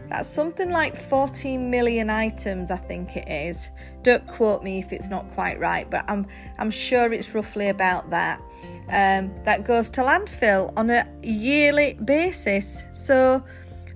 That's 0.08 0.28
something 0.28 0.70
like 0.70 0.96
14 0.96 1.68
million 1.70 2.08
items, 2.08 2.70
I 2.70 2.78
think 2.78 3.16
it 3.16 3.28
is. 3.28 3.70
Don't 4.02 4.26
quote 4.26 4.62
me 4.62 4.78
if 4.78 4.92
it's 4.92 5.08
not 5.08 5.30
quite 5.32 5.58
right, 5.58 5.88
but 5.90 6.04
I'm 6.08 6.26
I'm 6.58 6.70
sure 6.70 7.12
it's 7.12 7.34
roughly 7.34 7.68
about 7.68 8.08
that. 8.10 8.40
Um, 8.88 9.34
that 9.44 9.64
goes 9.64 9.90
to 9.90 10.00
landfill 10.00 10.72
on 10.78 10.88
a 10.88 11.06
yearly 11.22 11.94
basis. 11.94 12.86
So 12.92 13.44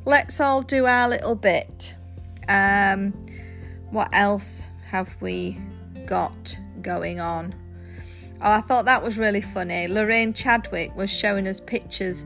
let's 0.05 0.39
all 0.39 0.61
do 0.61 0.85
our 0.85 1.09
little 1.09 1.35
bit. 1.35 1.97
Um, 2.49 3.15
what 3.93 4.09
else 4.13 4.69
have 4.87 5.15
we 5.21 5.59
got 6.07 6.59
going 6.81 7.21
on? 7.21 7.55
Oh, 8.41 8.51
I 8.51 8.61
thought 8.63 8.87
that 8.87 9.03
was 9.03 9.19
really 9.19 9.41
funny. 9.41 9.87
Lorraine 9.87 10.33
Chadwick 10.33 10.97
was 10.97 11.11
showing 11.11 11.47
us 11.47 11.61
pictures 11.61 12.25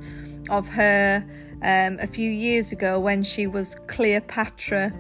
of 0.49 0.67
her 0.69 1.23
um, 1.63 1.99
a 2.01 2.07
few 2.07 2.31
years 2.31 2.73
ago 2.73 2.99
when 2.99 3.23
she 3.23 3.47
was 3.47 3.77
Cleopatra. 3.89 4.93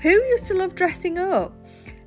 Who 0.00 0.10
used 0.10 0.46
to 0.46 0.54
love 0.54 0.74
dressing 0.74 1.18
up? 1.18 1.52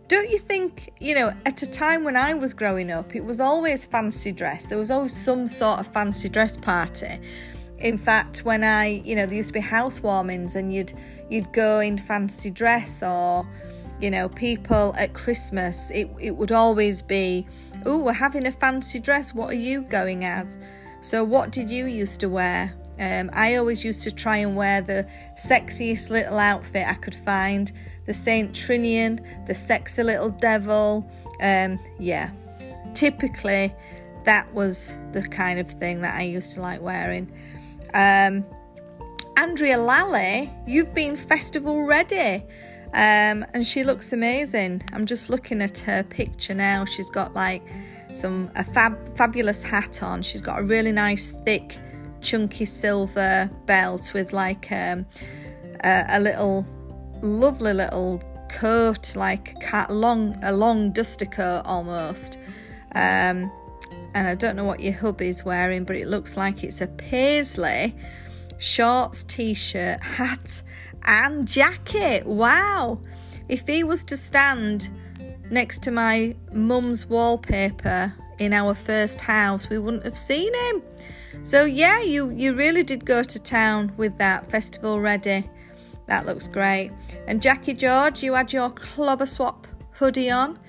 Don't 0.08 0.29
you 0.29 0.38
think, 0.38 0.93
you 1.00 1.15
know, 1.15 1.34
at 1.46 1.63
a 1.63 1.65
time 1.65 2.03
when 2.03 2.15
I 2.15 2.36
was 2.36 2.53
growing 2.53 2.91
up, 2.91 3.15
it 3.15 3.25
was 3.25 3.39
always 3.39 3.86
fancy 3.86 4.32
dress. 4.32 4.67
There 4.67 4.77
was 4.77 4.91
always 4.91 5.13
some 5.13 5.48
sort 5.48 5.79
of 5.79 5.88
fancy 5.88 6.29
dress 6.29 6.55
party. 6.55 7.20
In 7.79 7.98
fact, 7.98 8.46
when 8.46 8.63
I, 8.63 9.01
you 9.03 9.15
know, 9.15 9.25
there 9.25 9.36
used 9.36 9.50
to 9.50 9.53
be 9.53 9.62
housewarmings 9.62 10.55
and 10.55 10.74
you'd 10.74 10.93
you'd 11.29 11.51
go 11.51 11.79
in 11.79 11.98
fancy 11.98 12.51
dress 12.51 13.01
or 13.01 13.48
you 14.03 14.12
know, 14.12 14.27
people 14.27 14.93
at 14.98 15.13
Christmas, 15.13 15.89
it, 15.89 16.10
it 16.19 16.31
would 16.31 16.51
always 16.51 17.01
be, 17.01 17.48
oh, 17.86 17.98
we're 18.00 18.12
having 18.12 18.45
a 18.45 18.51
fancy 18.51 19.00
dress. 19.00 19.33
What 19.33 19.50
are 19.51 19.57
you 19.69 19.83
going 19.83 20.25
as? 20.25 20.57
So, 21.00 21.24
what 21.24 21.51
did 21.51 21.69
you 21.69 21.86
used 21.86 22.19
to 22.19 22.27
wear? 22.27 22.74
Um, 23.00 23.29
I 23.31 23.55
always 23.55 23.86
used 23.86 24.03
to 24.03 24.12
try 24.12 24.38
and 24.38 24.57
wear 24.57 24.81
the 24.81 25.07
sexiest 25.41 26.10
little 26.10 26.38
outfit 26.38 26.86
I 26.86 26.95
could 26.95 27.15
find 27.15 27.72
the 28.05 28.13
Saint 28.13 28.51
Trinian, 28.51 29.48
the 29.48 29.53
sexy 29.53 30.03
little 30.03 30.31
devil. 30.31 31.10
Um, 31.39 31.79
yeah, 31.98 32.31
typically 32.93 33.74
that 34.25 34.53
was 34.53 34.98
the 35.13 35.22
kind 35.22 35.60
of 35.60 35.69
thing 35.69 36.01
that 36.01 36.15
I 36.15 36.24
used 36.24 36.55
to 36.55 36.62
like 36.62 36.81
wearing. 36.81 37.31
Um, 37.93 38.43
Andrea 39.38 39.77
Lally, 39.77 40.51
you've 40.67 40.93
been 40.93 41.15
festival 41.15 41.83
ready. 41.86 42.43
Um, 42.93 43.43
and 43.53 43.65
she 43.65 43.83
looks 43.83 44.13
amazing. 44.13 44.83
I'm 44.93 45.05
just 45.05 45.29
looking 45.29 45.62
at 45.62 45.79
her 45.79 46.03
picture 46.03 46.53
now. 46.53 46.85
She's 46.85 47.09
got 47.09 47.33
like 47.33 47.63
some 48.13 48.51
a 48.55 48.63
fab 48.63 49.17
fabulous 49.17 49.63
hat 49.63 50.03
on. 50.03 50.21
She's 50.21 50.41
got 50.41 50.59
a 50.59 50.63
really 50.63 50.91
nice 50.91 51.33
thick, 51.43 51.77
chunky 52.21 52.65
silver 52.65 53.50
belt 53.65 54.13
with 54.13 54.31
like 54.31 54.71
um, 54.71 55.07
a, 55.83 56.05
a, 56.09 56.19
little 56.19 56.67
lovely 57.23 57.73
little 57.73 58.21
coat, 58.50 59.15
like 59.15 59.55
a 59.73 59.91
long 59.91 60.38
a 60.43 60.51
long 60.53 60.91
duster 60.91 61.25
coat 61.25 61.63
almost. 61.65 62.38
Um, 62.93 63.51
and 64.13 64.27
I 64.27 64.35
don't 64.35 64.55
know 64.55 64.65
what 64.65 64.81
your 64.81 64.93
hubby's 64.93 65.43
wearing, 65.43 65.83
but 65.83 65.95
it 65.95 66.07
looks 66.07 66.38
like 66.38 66.63
it's 66.63 66.79
a 66.81 66.88
paisley 66.88 67.95
shorts, 68.59 69.23
t-shirt, 69.23 70.00
hat 70.01 70.62
and 71.05 71.48
jacket. 71.48 72.25
Wow. 72.25 73.00
If 73.50 73.67
he 73.67 73.83
was 73.83 74.03
to 74.05 74.17
stand 74.17 74.89
next 75.50 75.83
to 75.83 75.91
my 75.91 76.36
mum's 76.51 77.05
wallpaper 77.07 78.13
in 78.39 78.53
our 78.53 78.74
first 78.74 79.22
house, 79.22 79.69
we 79.69 79.77
wouldn't 79.77 80.03
have 80.03 80.17
seen 80.17 80.53
him. 80.53 80.81
So 81.41 81.65
yeah, 81.65 82.01
you 82.01 82.29
you 82.29 82.53
really 82.53 82.83
did 82.83 83.05
go 83.05 83.24
to 83.24 83.39
town 83.39 83.91
with 83.98 84.17
that 84.17 84.50
festival 84.50 85.00
ready. 85.01 85.50
That 86.07 86.25
looks 86.25 86.48
great. 86.48 86.91
And 87.27 87.41
Jackie 87.41 87.74
George, 87.74 88.24
you 88.24 88.33
had 88.33 88.53
your 88.53 88.69
Clobber 88.69 89.25
Swap 89.25 89.67
hoodie 89.91 90.29
on. 90.29 90.60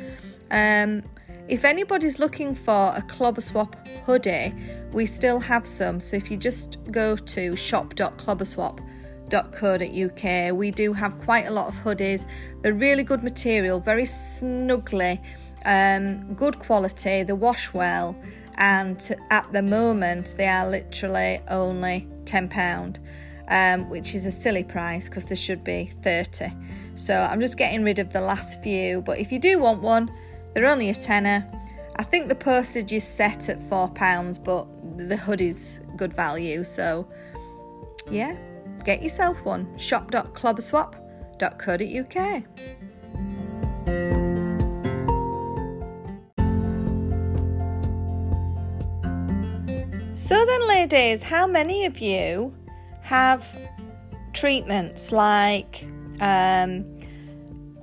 Um, 0.51 1.03
if 1.49 1.65
anybody's 1.65 2.19
looking 2.19 2.55
for 2.55 2.93
a 2.97 3.03
Clobber 3.03 3.41
Swap 3.41 3.77
hoodie, 4.07 4.55
we 4.93 5.07
still 5.07 5.41
have 5.41 5.67
some. 5.67 6.01
So 6.01 6.17
if 6.17 6.31
you 6.31 6.37
just 6.37 6.79
go 6.91 7.17
to 7.17 7.57
shop.clobberswap.co.uk, 9.31 10.57
we 10.57 10.71
do 10.71 10.93
have 10.93 11.19
quite 11.19 11.47
a 11.47 11.51
lot 11.51 11.69
of 11.69 11.75
hoodies. 11.77 12.27
They're 12.63 12.75
really 12.75 13.03
good 13.03 13.23
material, 13.23 13.81
very 13.81 14.05
snugly, 14.05 15.21
um, 15.65 16.35
good 16.35 16.59
quality, 16.59 17.23
they 17.23 17.33
wash 17.33 17.73
well, 17.73 18.17
and 18.57 19.17
at 19.31 19.51
the 19.53 19.63
moment 19.63 20.35
they 20.37 20.47
are 20.47 20.69
literally 20.69 21.41
only 21.49 22.07
£10, 22.25 22.99
um, 23.49 23.89
which 23.91 24.15
is 24.15 24.27
a 24.27 24.33
silly 24.33 24.65
price 24.65 25.09
because 25.09 25.25
they 25.27 25.35
should 25.35 25.65
be 25.65 25.93
30 26.03 26.51
So 26.95 27.21
I'm 27.21 27.41
just 27.41 27.57
getting 27.57 27.83
rid 27.83 27.99
of 27.99 28.13
the 28.13 28.21
last 28.21 28.63
few, 28.63 29.03
but 29.03 29.19
if 29.19 29.33
you 29.33 29.39
do 29.39 29.59
want 29.59 29.83
one, 29.83 30.11
they're 30.55 30.67
only 30.67 30.91
a 30.91 30.95
tenner. 30.95 31.47
I 31.97 32.03
think 32.03 32.29
the 32.29 32.35
postage 32.35 32.93
is 32.93 33.07
set 33.07 33.49
at 33.49 33.61
£4, 33.61 34.43
but 34.43 34.67
the 35.09 35.17
hoodie's 35.17 35.81
good 35.97 36.13
value. 36.13 36.65
So, 36.65 37.07
yeah, 38.11 38.37
get 38.85 39.03
yourself 39.03 39.45
one. 39.45 39.77
shop.clobberswap.co.uk. 39.79 42.43
So, 50.17 50.47
then, 50.47 50.69
ladies, 50.69 51.23
how 51.23 51.47
many 51.47 51.85
of 51.87 51.99
you 51.99 52.55
have 53.03 53.47
treatments 54.33 55.13
like, 55.13 55.85
um, 56.21 56.85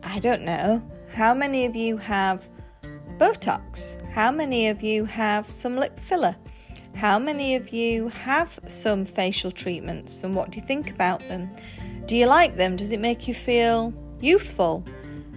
I 0.01 0.17
don't 0.20 0.43
know, 0.43 0.81
how 1.13 1.34
many 1.34 1.65
of 1.65 1.75
you 1.75 1.98
have 1.98 2.48
Botox? 3.17 4.01
How 4.12 4.31
many 4.31 4.70
of 4.70 4.81
you 4.81 5.03
have 5.05 5.51
some 5.51 5.75
lip 5.75 6.00
filler? 6.00 6.36
How 6.95 7.17
many 7.17 7.55
of 7.55 7.69
you 7.69 8.10
have 8.10 8.60
some 8.67 9.05
facial 9.05 9.51
treatments 9.51 10.24
and 10.24 10.36
what 10.36 10.51
do 10.51 10.60
you 10.60 10.65
think 10.65 10.91
about 10.91 11.19
them? 11.27 11.50
Do 12.05 12.15
you 12.15 12.25
like 12.25 12.55
them? 12.55 12.75
Does 12.75 12.91
it 12.91 13.00
make 13.00 13.27
you 13.27 13.33
feel 13.33 13.93
youthful? 14.19 14.83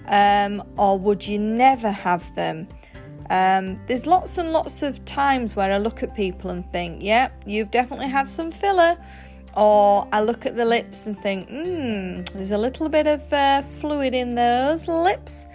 Um, 0.08 0.62
or 0.76 0.98
would 0.98 1.26
you 1.26 1.38
never 1.38 1.90
have 1.90 2.34
them? 2.34 2.68
Um, 3.30 3.76
there's 3.86 4.06
lots 4.06 4.36
and 4.36 4.52
lots 4.52 4.82
of 4.82 5.02
times 5.06 5.56
where 5.56 5.72
I 5.72 5.78
look 5.78 6.02
at 6.02 6.14
people 6.14 6.50
and 6.50 6.64
think, 6.70 7.02
yeah, 7.02 7.30
you've 7.46 7.70
definitely 7.70 8.08
had 8.08 8.28
some 8.28 8.50
filler. 8.50 8.98
Or 9.56 10.06
I 10.12 10.20
look 10.20 10.46
at 10.46 10.56
the 10.56 10.64
lips 10.64 11.06
and 11.06 11.18
think, 11.18 11.48
hmm, 11.48 12.22
there's 12.36 12.50
a 12.50 12.58
little 12.58 12.88
bit 12.88 13.06
of 13.06 13.32
uh, 13.32 13.62
fluid 13.62 14.12
in 14.14 14.34
those 14.34 14.88
lips 14.88 15.46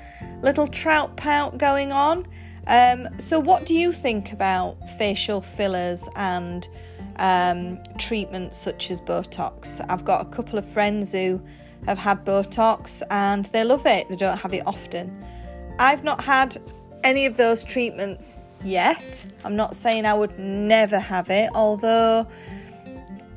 little 0.42 0.68
trout 0.68 1.16
pout 1.18 1.58
going 1.58 1.92
on. 1.92 2.26
Um, 2.70 3.10
so, 3.18 3.40
what 3.40 3.66
do 3.66 3.74
you 3.74 3.92
think 3.92 4.32
about 4.32 4.78
facial 4.92 5.42
fillers 5.42 6.08
and 6.16 6.70
um, 7.18 7.80
treatments 7.98 8.58
such 8.58 8.92
as 8.92 9.02
Botox? 9.02 9.84
I've 9.90 10.06
got 10.06 10.22
a 10.22 10.30
couple 10.30 10.60
of 10.60 10.70
friends 10.70 11.12
who 11.12 11.42
have 11.88 11.98
had 11.98 12.24
Botox 12.24 13.02
and 13.10 13.46
they 13.46 13.64
love 13.64 13.88
it, 13.88 14.08
they 14.08 14.16
don't 14.16 14.38
have 14.38 14.54
it 14.54 14.62
often. 14.68 15.26
I've 15.80 16.04
not 16.04 16.24
had 16.24 16.58
any 17.04 17.26
of 17.26 17.38
those 17.38 17.64
treatments 17.64 18.38
yet. 18.64 19.26
I'm 19.44 19.56
not 19.56 19.76
saying 19.76 20.06
I 20.06 20.14
would 20.14 20.38
never 20.38 21.00
have 21.00 21.32
it, 21.32 21.50
although, 21.56 22.28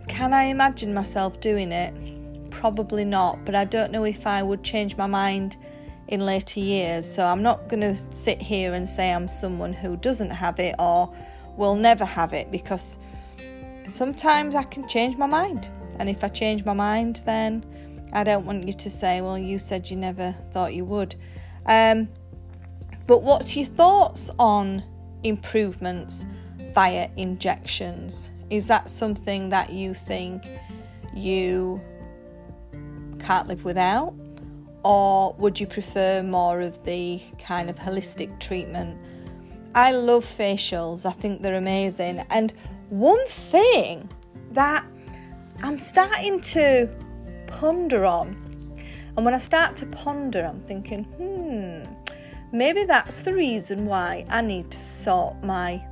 can 0.09 0.35
I 0.35 0.45
imagine 0.45 0.93
myself 0.93 1.41
doing 1.41 1.73
it? 1.73 2.51
Probably 2.51 3.07
not, 3.07 3.43
but 3.47 3.55
I 3.55 3.65
don't 3.65 3.93
know 3.93 4.05
if 4.05 4.27
I 4.27 4.43
would 4.43 4.62
change 4.62 4.99
my 4.99 5.07
mind 5.07 5.57
in 6.12 6.21
later 6.21 6.61
years. 6.61 7.11
So 7.11 7.25
I'm 7.25 7.42
not 7.42 7.69
going 7.69 7.81
to 7.81 7.97
sit 8.14 8.40
here 8.40 8.75
and 8.75 8.87
say 8.87 9.11
I'm 9.11 9.28
someone 9.28 9.73
who 9.73 9.97
doesn't 9.97 10.31
have 10.31 10.61
it 10.61 10.75
or 10.78 11.11
will 11.57 11.75
never 11.75 12.04
have 12.04 12.35
it 12.35 12.53
because 12.53 12.98
sometimes 13.87 14.55
I 14.55 14.64
can 14.64 14.87
change 14.87 15.16
my 15.16 15.27
mind. 15.27 15.70
And 15.98 16.11
if 16.11 16.22
I 16.22 16.29
change 16.29 16.66
my 16.66 16.75
mind, 16.75 17.22
then 17.25 17.64
I 18.12 18.25
don't 18.25 18.44
want 18.44 18.66
you 18.66 18.75
to 18.75 18.90
say, 18.90 19.22
well, 19.22 19.38
you 19.38 19.59
said 19.59 19.90
you 19.90 19.96
never 19.96 20.33
thought 20.51 20.75
you 20.75 20.85
would. 20.85 21.14
Um, 21.64 22.11
but 23.07 23.22
what's 23.22 23.57
your 23.57 23.64
thoughts 23.64 24.31
on 24.38 24.85
improvements 25.22 26.27
via 26.75 27.09
injections? 27.16 28.33
Is 28.51 28.66
that 28.66 28.90
something 28.90 29.48
that 29.48 29.72
you 29.72 29.94
think 29.94 30.46
you 31.14 31.81
can't 33.18 33.48
live 33.48 33.64
without? 33.64 34.12
Or 34.85 35.35
would 35.35 35.61
you 35.61 35.66
prefer 35.66 36.23
more 36.23 36.61
of 36.61 36.83
the 36.85 37.21
kind 37.38 37.71
of 37.71 37.77
holistic 37.77 38.38
treatment? 38.40 38.99
I 39.75 39.92
love 39.92 40.25
facials, 40.25 41.07
I 41.07 41.12
think 41.12 41.42
they're 41.42 41.55
amazing. 41.55 42.25
And 42.31 42.53
one 42.90 43.27
thing 43.27 44.09
that 44.51 44.85
I'm 45.62 45.79
starting 45.79 46.40
to 46.40 46.88
ponder 47.47 48.05
on, 48.05 48.37
and 49.16 49.25
when 49.25 49.35
I 49.35 49.38
start 49.38 49.77
to 49.77 49.87
ponder, 49.87 50.45
I'm 50.45 50.61
thinking, 50.61 51.05
hmm, 51.05 51.85
maybe 52.53 52.85
that's 52.85 53.21
the 53.21 53.33
reason 53.33 53.87
why 53.87 54.27
I 54.29 54.42
need 54.42 54.71
to 54.71 54.81
sort 54.81 55.42
my 55.42 55.85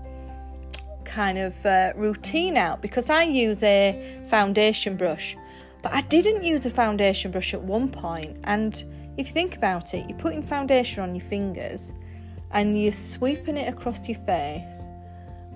kind 1.05 1.39
of 1.39 1.67
uh, 1.67 1.93
routine 1.97 2.57
out 2.57 2.81
because 2.81 3.11
I 3.11 3.25
use 3.25 3.63
a 3.63 4.25
foundation 4.29 4.97
brush 4.97 5.37
but 5.83 5.93
I 5.93 6.03
didn't 6.03 6.43
use 6.43 6.67
a 6.67 6.71
foundation 6.71 7.31
brush 7.31 7.55
at 7.55 7.63
one 7.63 7.89
point, 7.89 8.37
and 8.45 8.85
if 9.17 9.29
you 9.29 9.33
think 9.33 9.57
about 9.57 9.95
it, 9.95 10.09
you're 10.09 10.19
putting 10.19 10.43
foundation 10.43 11.03
on 11.03 11.15
your 11.15 11.25
fingers 11.25 11.93
and 12.53 12.81
you're 12.81 12.93
sweeping 12.93 13.57
it 13.57 13.73
across 13.73 14.09
your 14.09 14.19
face, 14.21 14.89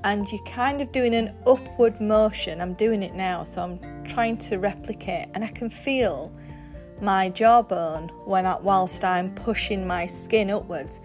and 0.04 0.30
you're 0.30 0.44
kind 0.44 0.80
of 0.80 0.92
doing 0.92 1.14
an 1.14 1.34
upward 1.46 2.00
motion. 2.00 2.60
I'm 2.60 2.74
doing 2.74 3.02
it 3.02 3.14
now, 3.14 3.42
so 3.42 3.62
I'm 3.62 4.04
trying 4.04 4.36
to 4.38 4.58
replicate, 4.58 5.28
and 5.34 5.42
I 5.42 5.48
can 5.48 5.70
feel 5.70 6.32
my 7.00 7.30
jawbone 7.30 8.10
when 8.24 8.46
I, 8.46 8.56
whilst 8.58 9.02
I'm 9.02 9.34
pushing 9.34 9.86
my 9.86 10.06
skin 10.06 10.50
upwards. 10.50 11.00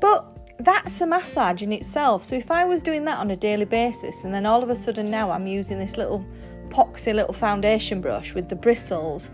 But 0.00 0.36
that's 0.58 1.00
a 1.00 1.06
massage 1.06 1.62
in 1.62 1.72
itself. 1.72 2.22
So 2.24 2.36
if 2.36 2.50
I 2.50 2.66
was 2.66 2.82
doing 2.82 3.06
that 3.06 3.18
on 3.18 3.30
a 3.30 3.36
daily 3.36 3.64
basis, 3.64 4.24
and 4.24 4.34
then 4.34 4.44
all 4.44 4.62
of 4.62 4.68
a 4.68 4.76
sudden 4.76 5.10
now 5.10 5.30
I'm 5.30 5.46
using 5.46 5.78
this 5.78 5.96
little 5.96 6.26
poxy 6.70 7.14
little 7.14 7.34
foundation 7.34 8.00
brush 8.00 8.34
with 8.34 8.48
the 8.48 8.56
bristles 8.56 9.30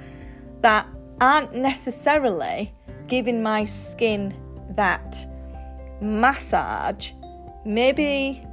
that 0.63 0.87
aren't 1.21 1.55
necessarily 1.55 2.73
giving 3.07 3.43
my 3.43 3.65
skin 3.65 4.35
that 4.71 5.27
massage, 6.01 7.13
maybe 7.65 8.45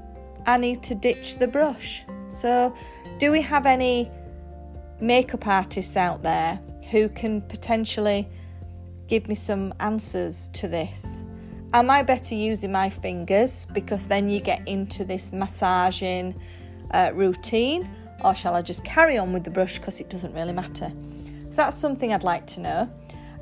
I 0.46 0.58
need 0.58 0.84
to 0.84 0.96
ditch 0.96 1.38
the 1.38 1.48
brush. 1.48 2.06
So, 2.30 2.74
do 3.20 3.32
we 3.32 3.42
have 3.42 3.66
any 3.66 4.10
makeup 5.00 5.48
artists 5.48 5.96
out 5.96 6.24
there 6.24 6.60
who 6.90 7.10
can 7.10 7.42
potentially 7.42 8.28
give 9.08 9.28
me 9.28 9.36
some 9.36 9.74
answers 9.80 10.50
to 10.54 10.68
this? 10.68 11.24
Am 11.74 11.90
I 11.90 12.04
better 12.04 12.36
using 12.36 12.72
my 12.72 12.90
fingers 12.90 13.66
because 13.74 14.08
then 14.08 14.30
you 14.30 14.40
get 14.40 14.68
into 14.68 15.04
this 15.04 15.32
massaging 15.32 16.40
uh, 16.92 17.12
routine? 17.14 17.88
Or 18.24 18.36
shall 18.36 18.56
I 18.56 18.62
just 18.62 18.84
carry 18.84 19.18
on 19.18 19.34
with 19.34 19.44
the 19.44 19.52
brush 19.52 19.80
because 19.80 20.00
it 20.00 20.10
doesn't 20.10 20.34
really 20.34 20.54
matter? 20.54 20.92
So 21.50 21.58
that's 21.58 21.78
something 21.78 22.14
I'd 22.14 22.24
like 22.24 22.48
to 22.48 22.60
know. 22.62 22.90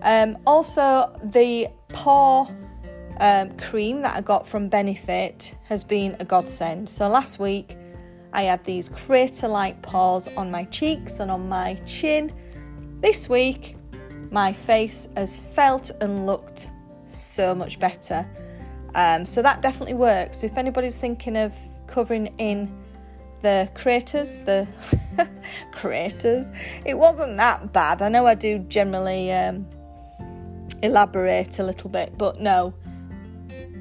Um, 0.01 0.37
also, 0.45 1.15
the 1.23 1.67
pore 1.89 2.47
um, 3.19 3.55
cream 3.57 4.01
that 4.01 4.15
I 4.15 4.21
got 4.21 4.47
from 4.47 4.67
Benefit 4.67 5.55
has 5.65 5.83
been 5.83 6.15
a 6.19 6.25
godsend. 6.25 6.89
So 6.89 7.07
last 7.07 7.39
week 7.39 7.77
I 8.33 8.43
had 8.43 8.63
these 8.63 8.89
crater 8.89 9.47
like 9.47 9.81
pores 9.81 10.27
on 10.35 10.49
my 10.49 10.63
cheeks 10.65 11.19
and 11.19 11.29
on 11.29 11.47
my 11.47 11.75
chin. 11.85 12.33
This 13.01 13.29
week 13.29 13.75
my 14.31 14.51
face 14.51 15.07
has 15.15 15.39
felt 15.39 15.91
and 16.01 16.25
looked 16.25 16.69
so 17.05 17.53
much 17.53 17.79
better. 17.79 18.27
Um, 18.95 19.25
so 19.25 19.41
that 19.41 19.61
definitely 19.61 19.93
works. 19.93 20.39
So 20.39 20.47
if 20.47 20.57
anybody's 20.57 20.97
thinking 20.97 21.37
of 21.37 21.53
covering 21.87 22.27
in 22.37 22.80
the 23.41 23.69
craters, 23.73 24.37
the 24.39 24.67
craters. 25.71 26.51
It 26.85 26.97
wasn't 26.97 27.37
that 27.37 27.73
bad. 27.73 28.01
I 28.01 28.09
know 28.09 28.25
I 28.25 28.35
do 28.35 28.59
generally 28.59 29.31
um, 29.31 29.65
elaborate 30.81 31.59
a 31.59 31.63
little 31.63 31.89
bit, 31.89 32.17
but 32.17 32.39
no, 32.39 32.73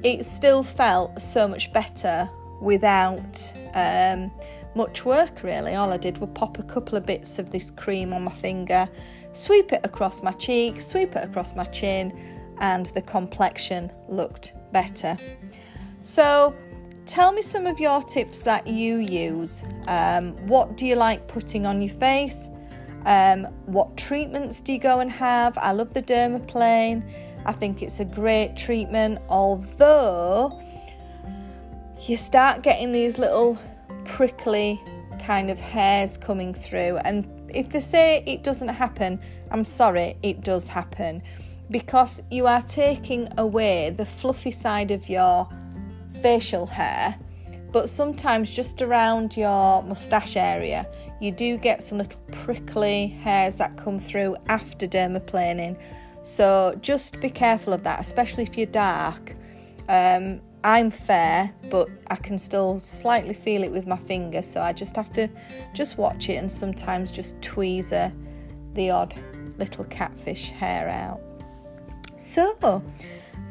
it 0.03 0.23
still 0.23 0.63
felt 0.63 1.21
so 1.21 1.47
much 1.47 1.71
better 1.73 2.29
without 2.61 3.53
um, 3.73 4.31
much 4.75 5.05
work 5.05 5.43
really. 5.43 5.75
All 5.75 5.91
I 5.91 5.97
did 5.97 6.17
was 6.17 6.29
pop 6.33 6.59
a 6.59 6.63
couple 6.63 6.97
of 6.97 7.05
bits 7.05 7.39
of 7.39 7.51
this 7.51 7.71
cream 7.71 8.13
on 8.13 8.23
my 8.23 8.31
finger, 8.31 8.87
sweep 9.33 9.73
it 9.73 9.81
across 9.83 10.23
my 10.23 10.31
cheek, 10.33 10.81
sweep 10.81 11.15
it 11.15 11.23
across 11.23 11.55
my 11.55 11.65
chin, 11.65 12.11
and 12.59 12.87
the 12.87 13.01
complexion 13.01 13.91
looked 14.07 14.53
better. 14.71 15.17
So, 16.01 16.55
tell 17.11 17.33
me 17.33 17.41
some 17.41 17.67
of 17.67 17.77
your 17.77 18.01
tips 18.01 18.41
that 18.43 18.65
you 18.65 18.99
use. 18.99 19.63
Um, 19.87 20.31
what 20.47 20.77
do 20.77 20.85
you 20.85 20.95
like 20.95 21.27
putting 21.27 21.65
on 21.65 21.81
your 21.81 21.93
face? 21.93 22.47
Um, 23.05 23.43
what 23.65 23.97
treatments 23.97 24.61
do 24.61 24.71
you 24.71 24.79
go 24.79 25.01
and 25.01 25.11
have? 25.11 25.57
I 25.57 25.73
love 25.73 25.93
the 25.93 26.01
dermaplane. 26.01 27.03
I 27.45 27.51
think 27.51 27.81
it's 27.81 27.99
a 27.99 28.05
great 28.05 28.55
treatment, 28.55 29.19
although 29.27 30.57
you 32.03 32.15
start 32.15 32.63
getting 32.63 32.93
these 32.93 33.17
little 33.17 33.59
prickly 34.05 34.81
kind 35.19 35.51
of 35.51 35.59
hairs 35.59 36.15
coming 36.15 36.53
through. 36.53 36.95
And 37.03 37.27
if 37.53 37.67
they 37.67 37.81
say 37.81 38.23
it 38.25 38.41
doesn't 38.41 38.69
happen, 38.69 39.19
I'm 39.51 39.65
sorry, 39.65 40.15
it 40.23 40.45
does 40.45 40.69
happen 40.69 41.21
because 41.71 42.23
you 42.31 42.47
are 42.47 42.61
taking 42.61 43.27
away 43.37 43.89
the 43.89 44.05
fluffy 44.05 44.51
side 44.51 44.91
of 44.91 45.09
your 45.09 45.49
facial 46.21 46.65
hair. 46.65 47.17
But 47.71 47.89
sometimes, 47.89 48.53
just 48.53 48.81
around 48.81 49.37
your 49.37 49.81
moustache 49.83 50.35
area, 50.35 50.85
you 51.21 51.31
do 51.31 51.57
get 51.57 51.81
some 51.81 51.99
little 51.99 52.19
prickly 52.31 53.07
hairs 53.07 53.57
that 53.57 53.77
come 53.77 53.99
through 53.99 54.35
after 54.49 54.87
dermaplaning. 54.87 55.79
So 56.23 56.77
just 56.81 57.19
be 57.21 57.29
careful 57.29 57.73
of 57.73 57.83
that, 57.83 57.99
especially 57.99 58.43
if 58.43 58.57
you're 58.57 58.67
dark. 58.67 59.35
Um, 59.87 60.41
I'm 60.63 60.91
fair, 60.91 61.53
but 61.69 61.89
I 62.09 62.15
can 62.15 62.37
still 62.37 62.79
slightly 62.79 63.33
feel 63.33 63.63
it 63.63 63.71
with 63.71 63.87
my 63.87 63.97
finger, 63.97 64.41
so 64.41 64.61
I 64.61 64.73
just 64.73 64.95
have 64.95 65.11
to 65.13 65.27
just 65.73 65.97
watch 65.97 66.29
it 66.29 66.35
and 66.35 66.51
sometimes 66.51 67.11
just 67.11 67.39
tweezer 67.41 68.13
the 68.73 68.91
odd 68.91 69.15
little 69.57 69.85
catfish 69.85 70.49
hair 70.49 70.87
out. 70.89 71.19
So, 72.15 72.83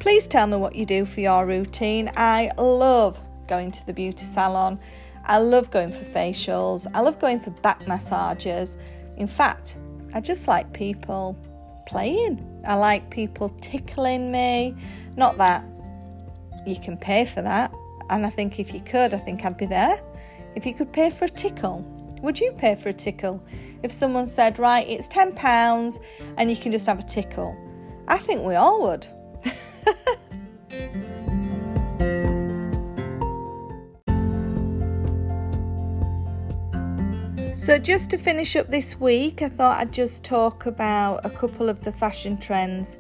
please 0.01 0.27
tell 0.27 0.47
me 0.47 0.57
what 0.57 0.75
you 0.75 0.87
do 0.87 1.05
for 1.05 1.21
your 1.21 1.47
routine. 1.47 2.11
I 2.17 2.51
love 2.59 3.23
going 3.47 3.71
to 3.71 3.87
the 3.87 3.93
beauty 3.93 4.25
salon. 4.25 4.81
I 5.25 5.39
love 5.39 5.71
going 5.71 5.93
for 5.93 6.05
facials. 6.05 6.87
I 6.95 7.01
love 7.01 7.21
going 7.21 7.39
for 7.39 7.51
back 7.51 7.87
massages. 7.87 8.79
In 9.19 9.27
fact, 9.27 9.79
I 10.15 10.21
just 10.21 10.49
like 10.49 10.73
people 10.73 11.37
playing. 11.87 12.63
I 12.67 12.75
like 12.75 13.11
people 13.11 13.51
tickling 13.61 14.33
me. 14.33 14.75
Not 15.17 15.37
that 15.37 15.65
you 16.67 16.77
can 16.81 16.97
pay 16.97 17.27
for 17.27 17.43
that. 17.43 17.71
And 18.09 18.25
I 18.25 18.31
think 18.31 18.59
if 18.59 18.73
you 18.73 18.81
could, 18.81 19.13
I 19.13 19.19
think 19.19 19.45
I'd 19.45 19.59
be 19.59 19.67
there. 19.67 20.01
If 20.57 20.65
you 20.65 20.73
could 20.75 20.93
pay 20.93 21.11
for 21.11 21.27
a 21.27 21.29
tickle, 21.29 21.85
would 22.23 22.41
you 22.41 22.53
pay 22.53 22.75
for 22.75 22.89
a 22.89 22.93
tickle? 22.93 23.45
If 23.83 23.93
someone 23.93 24.27
said, 24.27 24.59
right, 24.59 24.89
it's 24.89 25.09
£10 25.09 26.03
and 26.39 26.51
you 26.51 26.57
can 26.57 26.73
just 26.73 26.87
have 26.87 26.99
a 26.99 27.03
tickle, 27.03 27.55
I 28.09 28.17
think 28.17 28.43
we 28.43 28.55
all 28.55 28.81
would. 28.83 29.07
So, 37.61 37.77
just 37.79 38.09
to 38.11 38.19
finish 38.19 38.57
up 38.57 38.69
this 38.69 38.99
week, 38.99 39.43
I 39.43 39.49
thought 39.51 39.79
I'd 39.81 39.93
just 39.93 40.25
talk 40.25 40.65
about 40.65 41.27
a 41.27 41.31
couple 41.31 41.69
of 41.69 41.83
the 41.83 41.93
fashion 41.93 42.39
trends 42.39 42.99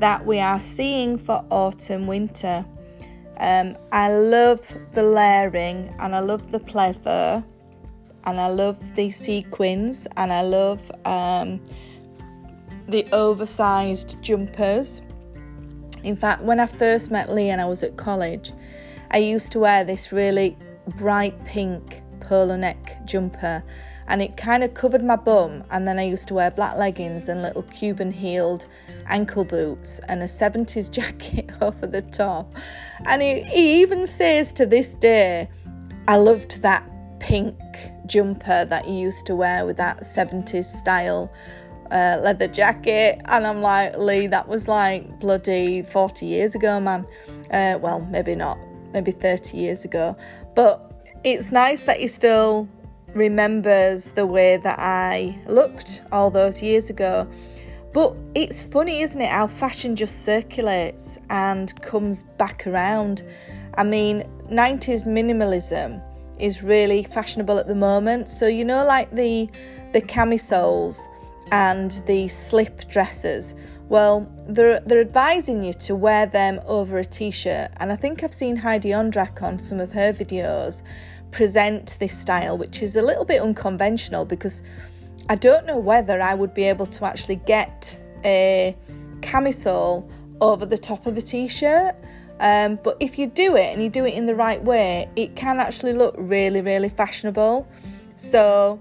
that 0.00 0.26
we 0.26 0.40
are 0.40 0.58
seeing 0.58 1.16
for 1.16 1.44
autumn 1.48 2.08
winter. 2.08 2.66
Um, 3.38 3.76
I 3.92 4.12
love 4.12 4.60
the 4.92 5.02
layering 5.04 5.94
and 6.00 6.14
I 6.14 6.18
love 6.18 6.50
the 6.50 6.60
pleather 6.60 7.44
and 8.24 8.40
I 8.40 8.48
love 8.48 8.94
the 8.94 9.10
sequins 9.10 10.08
and 10.16 10.32
I 10.32 10.42
love 10.42 10.90
um, 11.04 11.62
the 12.88 13.06
oversized 13.12 14.20
jumpers. 14.20 15.02
In 16.04 16.16
fact, 16.16 16.42
when 16.42 16.60
I 16.60 16.66
first 16.66 17.10
met 17.10 17.30
Lee 17.30 17.48
and 17.48 17.60
I 17.60 17.64
was 17.64 17.82
at 17.82 17.96
college, 17.96 18.52
I 19.10 19.18
used 19.18 19.52
to 19.52 19.58
wear 19.58 19.84
this 19.84 20.12
really 20.12 20.56
bright 20.98 21.42
pink 21.44 22.02
polo 22.20 22.56
neck 22.56 22.98
jumper 23.06 23.64
and 24.06 24.20
it 24.20 24.36
kind 24.36 24.62
of 24.62 24.74
covered 24.74 25.02
my 25.02 25.16
bum. 25.16 25.64
And 25.70 25.88
then 25.88 25.98
I 25.98 26.02
used 26.02 26.28
to 26.28 26.34
wear 26.34 26.50
black 26.50 26.76
leggings 26.76 27.30
and 27.30 27.42
little 27.42 27.62
Cuban 27.62 28.10
heeled 28.10 28.66
ankle 29.06 29.44
boots 29.44 29.98
and 30.08 30.22
a 30.22 30.26
70s 30.26 30.90
jacket 30.90 31.50
over 31.62 31.86
the 31.86 32.02
top. 32.02 32.54
And 33.06 33.22
he, 33.22 33.42
he 33.42 33.80
even 33.80 34.06
says 34.06 34.52
to 34.54 34.66
this 34.66 34.94
day, 34.94 35.48
I 36.06 36.16
loved 36.16 36.60
that 36.60 36.86
pink 37.18 37.56
jumper 38.04 38.66
that 38.66 38.84
he 38.84 39.00
used 39.00 39.24
to 39.26 39.34
wear 39.34 39.64
with 39.64 39.78
that 39.78 40.00
70s 40.00 40.64
style 40.64 41.32
leather 41.90 42.48
jacket. 42.48 43.20
And 43.26 43.46
I'm 43.46 43.60
like, 43.60 43.96
Lee, 43.96 44.26
that 44.28 44.48
was 44.48 44.68
like 44.68 45.20
bloody 45.20 45.82
40 45.82 46.26
years 46.26 46.54
ago, 46.54 46.80
man. 46.80 47.06
Uh, 47.50 47.78
well, 47.80 48.00
maybe 48.10 48.34
not, 48.34 48.58
maybe 48.92 49.12
30 49.12 49.56
years 49.56 49.84
ago. 49.84 50.16
But 50.54 50.92
it's 51.24 51.52
nice 51.52 51.82
that 51.82 52.00
he 52.00 52.08
still 52.08 52.68
remembers 53.14 54.10
the 54.12 54.26
way 54.26 54.56
that 54.56 54.78
I 54.78 55.38
looked 55.46 56.02
all 56.12 56.30
those 56.30 56.62
years 56.62 56.90
ago. 56.90 57.28
But 57.92 58.16
it's 58.34 58.62
funny, 58.62 59.02
isn't 59.02 59.20
it, 59.20 59.28
how 59.28 59.46
fashion 59.46 59.94
just 59.94 60.24
circulates 60.24 61.18
and 61.30 61.80
comes 61.80 62.24
back 62.24 62.66
around. 62.66 63.22
I 63.76 63.84
mean, 63.84 64.24
90s 64.50 65.06
minimalism 65.06 66.02
is 66.38 66.62
really 66.62 67.04
fashionable 67.04 67.58
at 67.58 67.68
the 67.68 67.74
moment. 67.74 68.28
So 68.28 68.46
you 68.46 68.64
know 68.64 68.84
like 68.84 69.10
the 69.12 69.48
the 69.92 70.00
camisoles 70.00 71.08
and 71.50 72.02
the 72.06 72.28
slip 72.28 72.88
dresses. 72.88 73.54
Well, 73.88 74.30
they're 74.48 74.80
they're 74.80 75.00
advising 75.00 75.62
you 75.62 75.72
to 75.74 75.94
wear 75.94 76.26
them 76.26 76.60
over 76.66 76.98
a 76.98 77.04
t-shirt. 77.04 77.70
And 77.78 77.92
I 77.92 77.96
think 77.96 78.22
I've 78.22 78.32
seen 78.32 78.56
Heidi 78.56 78.90
Ondrak 78.90 79.42
on 79.42 79.58
some 79.58 79.80
of 79.80 79.92
her 79.92 80.12
videos 80.12 80.82
present 81.30 81.96
this 82.00 82.16
style, 82.16 82.56
which 82.56 82.82
is 82.82 82.96
a 82.96 83.02
little 83.02 83.24
bit 83.24 83.42
unconventional 83.42 84.24
because 84.24 84.62
I 85.28 85.34
don't 85.34 85.66
know 85.66 85.78
whether 85.78 86.20
I 86.20 86.34
would 86.34 86.54
be 86.54 86.64
able 86.64 86.86
to 86.86 87.04
actually 87.04 87.36
get 87.36 87.98
a 88.24 88.76
camisole 89.20 90.10
over 90.40 90.66
the 90.66 90.78
top 90.78 91.06
of 91.06 91.16
a 91.16 91.20
t 91.20 91.48
shirt. 91.48 91.94
Um, 92.40 92.78
but 92.82 92.96
if 93.00 93.18
you 93.18 93.26
do 93.26 93.56
it 93.56 93.72
and 93.72 93.82
you 93.82 93.88
do 93.88 94.04
it 94.04 94.14
in 94.14 94.26
the 94.26 94.34
right 94.34 94.62
way, 94.62 95.08
it 95.14 95.36
can 95.36 95.60
actually 95.60 95.92
look 95.92 96.14
really, 96.18 96.60
really 96.60 96.88
fashionable. 96.88 97.68
So 98.16 98.80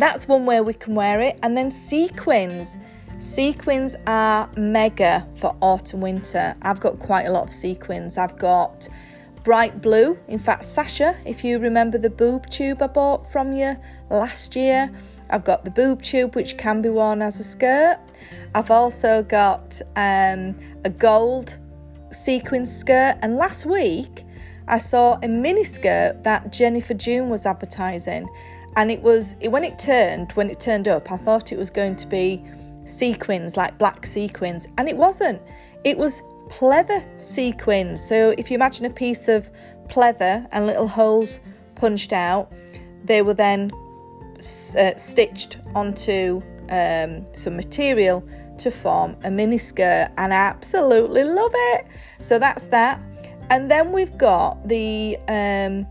that's 0.00 0.28
one 0.28 0.46
way 0.46 0.60
we 0.60 0.74
can 0.74 0.94
wear 0.94 1.20
it. 1.20 1.38
And 1.42 1.56
then 1.56 1.70
sequins. 1.70 2.78
Sequins 3.18 3.94
are 4.06 4.50
mega 4.56 5.28
for 5.36 5.56
autumn 5.60 6.00
winter. 6.00 6.56
I've 6.62 6.80
got 6.80 6.98
quite 6.98 7.26
a 7.26 7.30
lot 7.30 7.44
of 7.44 7.52
sequins. 7.52 8.18
I've 8.18 8.38
got 8.38 8.88
bright 9.44 9.80
blue. 9.80 10.18
In 10.26 10.38
fact, 10.38 10.64
Sasha, 10.64 11.16
if 11.24 11.44
you 11.44 11.58
remember 11.58 11.98
the 11.98 12.10
boob 12.10 12.48
tube 12.48 12.82
I 12.82 12.88
bought 12.88 13.30
from 13.30 13.52
you 13.52 13.76
last 14.10 14.56
year, 14.56 14.90
I've 15.30 15.44
got 15.44 15.64
the 15.64 15.70
boob 15.70 16.02
tube 16.02 16.34
which 16.34 16.56
can 16.56 16.82
be 16.82 16.88
worn 16.88 17.22
as 17.22 17.38
a 17.40 17.44
skirt. 17.44 17.98
I've 18.54 18.70
also 18.70 19.22
got 19.22 19.80
um, 19.96 20.56
a 20.84 20.90
gold 20.90 21.58
sequin 22.10 22.64
skirt, 22.66 23.16
and 23.22 23.36
last 23.36 23.66
week 23.66 24.24
I 24.68 24.78
saw 24.78 25.18
a 25.22 25.28
mini 25.28 25.64
skirt 25.64 26.24
that 26.24 26.52
Jennifer 26.52 26.94
June 26.94 27.28
was 27.28 27.46
advertising, 27.46 28.28
and 28.76 28.90
it 28.90 29.00
was 29.02 29.36
when 29.48 29.64
it 29.64 29.78
turned 29.78 30.32
when 30.32 30.50
it 30.50 30.60
turned 30.60 30.88
up, 30.88 31.10
I 31.10 31.16
thought 31.16 31.52
it 31.52 31.58
was 31.58 31.70
going 31.70 31.96
to 31.96 32.06
be 32.06 32.44
sequins 32.84 33.56
like 33.56 33.78
black 33.78 34.04
sequins, 34.06 34.68
and 34.78 34.88
it 34.88 34.96
wasn't. 34.96 35.40
It 35.84 35.96
was 35.96 36.22
pleather 36.48 37.04
sequins. 37.20 38.06
So 38.06 38.34
if 38.36 38.50
you 38.50 38.56
imagine 38.56 38.86
a 38.86 38.90
piece 38.90 39.28
of 39.28 39.50
pleather 39.88 40.46
and 40.52 40.66
little 40.66 40.88
holes 40.88 41.40
punched 41.74 42.12
out, 42.12 42.52
they 43.04 43.22
were 43.22 43.34
then 43.34 43.70
uh, 44.78 44.96
stitched 44.96 45.58
onto 45.74 46.42
um, 46.70 47.24
some 47.32 47.56
material 47.56 48.26
to 48.58 48.70
form 48.70 49.16
a 49.24 49.30
mini 49.30 49.58
skirt, 49.58 50.10
and 50.16 50.32
I 50.32 50.36
absolutely 50.36 51.24
love 51.24 51.52
it. 51.54 51.86
So 52.18 52.38
that's 52.38 52.66
that. 52.68 53.00
And 53.50 53.70
then 53.70 53.92
we've 53.92 54.16
got 54.16 54.66
the 54.66 55.18
um, 55.28 55.86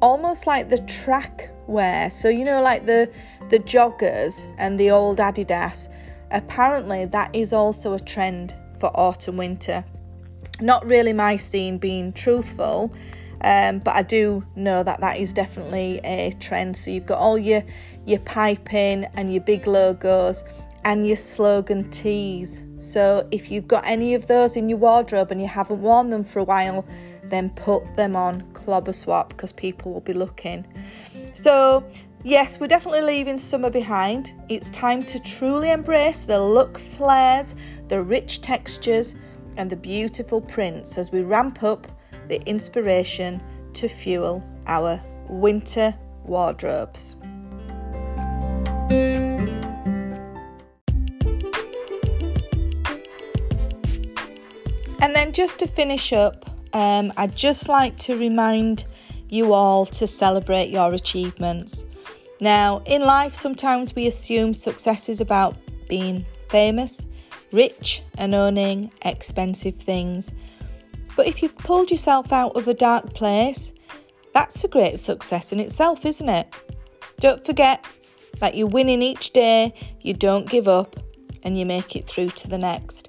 almost 0.00 0.46
like 0.46 0.68
the 0.68 0.78
track 0.78 1.51
wear. 1.66 2.10
So 2.10 2.28
you 2.28 2.44
know, 2.44 2.60
like 2.60 2.86
the 2.86 3.10
the 3.50 3.58
joggers 3.58 4.52
and 4.58 4.78
the 4.78 4.90
old 4.90 5.18
Adidas. 5.18 5.88
Apparently, 6.30 7.04
that 7.06 7.34
is 7.34 7.52
also 7.52 7.92
a 7.92 8.00
trend 8.00 8.54
for 8.78 8.90
autumn 8.94 9.36
winter. 9.36 9.84
Not 10.60 10.86
really 10.86 11.12
my 11.12 11.36
scene 11.36 11.76
being 11.76 12.12
truthful, 12.12 12.94
um, 13.42 13.80
but 13.80 13.94
I 13.94 14.02
do 14.02 14.44
know 14.56 14.82
that 14.82 15.00
that 15.00 15.18
is 15.18 15.32
definitely 15.32 16.00
a 16.04 16.32
trend. 16.40 16.76
So 16.76 16.90
you've 16.90 17.06
got 17.06 17.18
all 17.18 17.38
your 17.38 17.62
your 18.06 18.20
piping 18.20 19.04
and 19.14 19.32
your 19.32 19.42
big 19.42 19.66
logos 19.66 20.44
and 20.84 21.06
your 21.06 21.16
slogan 21.16 21.90
tees. 21.90 22.64
So 22.78 23.26
if 23.30 23.50
you've 23.50 23.68
got 23.68 23.86
any 23.86 24.14
of 24.14 24.26
those 24.26 24.56
in 24.56 24.68
your 24.68 24.78
wardrobe 24.78 25.30
and 25.30 25.40
you 25.40 25.46
haven't 25.46 25.80
worn 25.80 26.10
them 26.10 26.24
for 26.24 26.40
a 26.40 26.44
while, 26.44 26.84
then 27.22 27.50
put 27.50 27.96
them 27.96 28.16
on 28.16 28.42
Clobber 28.52 28.92
Swap 28.92 29.28
because 29.30 29.52
people 29.52 29.92
will 29.92 30.00
be 30.00 30.12
looking. 30.12 30.66
So 31.34 31.84
Yes, 32.24 32.60
we're 32.60 32.68
definitely 32.68 33.00
leaving 33.00 33.36
summer 33.36 33.68
behind. 33.68 34.36
It's 34.48 34.70
time 34.70 35.02
to 35.06 35.18
truly 35.18 35.72
embrace 35.72 36.22
the 36.22 36.38
luxe 36.38 37.00
layers, 37.00 37.56
the 37.88 38.00
rich 38.00 38.40
textures, 38.40 39.16
and 39.56 39.68
the 39.68 39.76
beautiful 39.76 40.40
prints 40.40 40.98
as 40.98 41.10
we 41.10 41.22
ramp 41.22 41.64
up 41.64 41.88
the 42.28 42.40
inspiration 42.48 43.42
to 43.72 43.88
fuel 43.88 44.40
our 44.68 45.02
winter 45.28 45.98
wardrobes. 46.22 47.16
And 55.00 55.16
then, 55.16 55.32
just 55.32 55.58
to 55.58 55.66
finish 55.66 56.12
up, 56.12 56.48
um, 56.72 57.12
I'd 57.16 57.34
just 57.34 57.68
like 57.68 57.96
to 57.98 58.16
remind 58.16 58.84
you 59.32 59.54
all 59.54 59.86
to 59.86 60.06
celebrate 60.06 60.68
your 60.68 60.92
achievements. 60.92 61.86
Now, 62.38 62.82
in 62.84 63.00
life, 63.00 63.34
sometimes 63.34 63.94
we 63.94 64.06
assume 64.06 64.52
success 64.52 65.08
is 65.08 65.22
about 65.22 65.56
being 65.88 66.26
famous, 66.50 67.08
rich, 67.50 68.02
and 68.18 68.34
owning 68.34 68.92
expensive 69.06 69.76
things. 69.76 70.30
But 71.16 71.26
if 71.26 71.42
you've 71.42 71.56
pulled 71.56 71.90
yourself 71.90 72.30
out 72.30 72.56
of 72.56 72.68
a 72.68 72.74
dark 72.74 73.14
place, 73.14 73.72
that's 74.34 74.64
a 74.64 74.68
great 74.68 75.00
success 75.00 75.50
in 75.50 75.60
itself, 75.60 76.04
isn't 76.04 76.28
it? 76.28 76.54
Don't 77.20 77.44
forget 77.46 77.86
that 78.38 78.54
you're 78.54 78.66
winning 78.66 79.00
each 79.00 79.30
day, 79.30 79.72
you 80.02 80.12
don't 80.12 80.48
give 80.48 80.68
up, 80.68 80.96
and 81.42 81.58
you 81.58 81.64
make 81.64 81.96
it 81.96 82.06
through 82.06 82.30
to 82.30 82.48
the 82.48 82.58
next. 82.58 83.08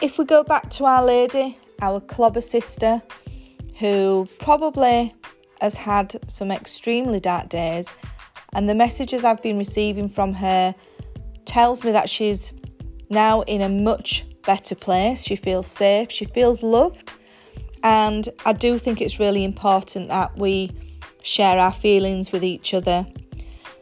If 0.00 0.16
we 0.16 0.24
go 0.24 0.42
back 0.44 0.70
to 0.70 0.86
Our 0.86 1.04
Lady, 1.04 1.58
our 1.82 2.00
clobber 2.00 2.40
sister, 2.40 3.02
who 3.78 4.26
probably 4.38 5.14
has 5.60 5.76
had 5.76 6.16
some 6.28 6.50
extremely 6.50 7.20
dark 7.20 7.48
days, 7.48 7.88
and 8.52 8.68
the 8.68 8.74
messages 8.74 9.24
I've 9.24 9.42
been 9.42 9.58
receiving 9.58 10.08
from 10.08 10.34
her 10.34 10.74
tells 11.44 11.84
me 11.84 11.92
that 11.92 12.10
she's 12.10 12.52
now 13.10 13.42
in 13.42 13.60
a 13.60 13.68
much 13.68 14.26
better 14.42 14.74
place. 14.74 15.22
She 15.22 15.36
feels 15.36 15.66
safe, 15.66 16.10
she 16.10 16.24
feels 16.24 16.62
loved, 16.62 17.12
and 17.82 18.28
I 18.44 18.52
do 18.52 18.78
think 18.78 19.00
it's 19.00 19.20
really 19.20 19.44
important 19.44 20.08
that 20.08 20.36
we 20.36 20.72
share 21.22 21.58
our 21.58 21.72
feelings 21.72 22.32
with 22.32 22.44
each 22.44 22.74
other. 22.74 23.06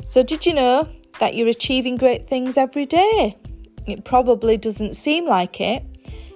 So, 0.07 0.23
did 0.23 0.45
you 0.47 0.55
know 0.55 0.89
that 1.21 1.35
you're 1.35 1.49
achieving 1.49 1.97
great 1.97 2.27
things 2.27 2.57
every 2.57 2.85
day? 2.87 3.37
It 3.87 4.05
probably 4.05 4.57
doesn't 4.57 4.95
seem 4.95 5.27
like 5.27 5.61
it 5.61 5.83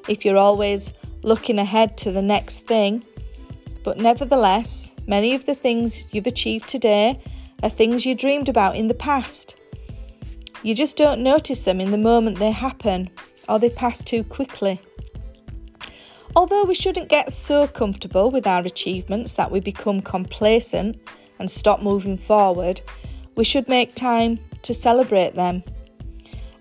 if 0.08 0.24
you're 0.24 0.36
always 0.36 0.92
looking 1.22 1.58
ahead 1.58 1.98
to 1.98 2.12
the 2.12 2.22
next 2.22 2.66
thing, 2.66 3.04
but 3.82 3.98
nevertheless, 3.98 4.94
many 5.06 5.34
of 5.34 5.46
the 5.46 5.54
things 5.54 6.04
you've 6.10 6.26
achieved 6.26 6.68
today 6.68 7.22
are 7.62 7.68
things 7.68 8.06
you 8.06 8.14
dreamed 8.14 8.48
about 8.48 8.76
in 8.76 8.88
the 8.88 8.94
past. 8.94 9.56
You 10.62 10.74
just 10.74 10.96
don't 10.96 11.22
notice 11.22 11.64
them 11.64 11.80
in 11.80 11.90
the 11.90 11.98
moment 11.98 12.38
they 12.38 12.50
happen 12.50 13.10
or 13.48 13.58
they 13.58 13.70
pass 13.70 14.04
too 14.04 14.24
quickly. 14.24 14.80
Although 16.36 16.64
we 16.64 16.74
shouldn't 16.74 17.08
get 17.08 17.32
so 17.32 17.66
comfortable 17.66 18.30
with 18.30 18.46
our 18.46 18.62
achievements 18.62 19.34
that 19.34 19.50
we 19.50 19.60
become 19.60 20.00
complacent 20.00 20.96
and 21.38 21.50
stop 21.50 21.82
moving 21.82 22.18
forward, 22.18 22.80
we 23.34 23.44
should 23.44 23.68
make 23.68 23.94
time 23.94 24.38
to 24.62 24.74
celebrate 24.74 25.34
them. 25.34 25.62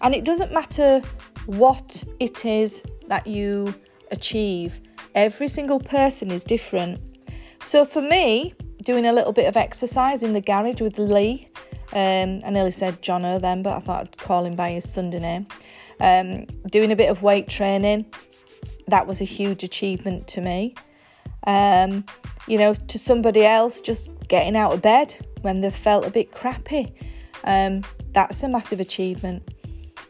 And 0.01 0.15
it 0.15 0.25
doesn't 0.25 0.53
matter 0.53 1.01
what 1.45 2.03
it 2.19 2.45
is 2.45 2.83
that 3.07 3.27
you 3.27 3.75
achieve, 4.11 4.81
every 5.13 5.47
single 5.47 5.79
person 5.79 6.31
is 6.31 6.43
different. 6.43 6.99
So 7.61 7.85
for 7.85 8.01
me, 8.01 8.53
doing 8.83 9.05
a 9.05 9.13
little 9.13 9.33
bit 9.33 9.47
of 9.47 9.57
exercise 9.57 10.23
in 10.23 10.33
the 10.33 10.41
garage 10.41 10.81
with 10.81 10.97
Lee, 10.97 11.47
um, 11.91 12.41
I 12.45 12.49
nearly 12.51 12.71
said 12.71 13.01
Jono 13.01 13.41
then, 13.41 13.63
but 13.63 13.75
I 13.75 13.79
thought 13.79 14.01
I'd 14.01 14.17
call 14.17 14.45
him 14.45 14.55
by 14.55 14.71
his 14.71 14.89
Sunday 14.89 15.19
name. 15.19 15.47
Um, 15.99 16.45
doing 16.69 16.91
a 16.91 16.95
bit 16.95 17.09
of 17.09 17.21
weight 17.21 17.49
training, 17.49 18.05
that 18.87 19.05
was 19.05 19.21
a 19.21 19.25
huge 19.25 19.63
achievement 19.63 20.27
to 20.29 20.41
me. 20.41 20.75
Um, 21.45 22.05
you 22.47 22.57
know, 22.57 22.73
to 22.73 22.99
somebody 22.99 23.45
else, 23.45 23.81
just 23.81 24.09
getting 24.27 24.55
out 24.55 24.73
of 24.73 24.81
bed 24.81 25.15
when 25.41 25.61
they 25.61 25.71
felt 25.71 26.05
a 26.05 26.09
bit 26.09 26.31
crappy, 26.31 26.93
um, 27.43 27.83
that's 28.13 28.41
a 28.43 28.47
massive 28.47 28.79
achievement. 28.79 29.43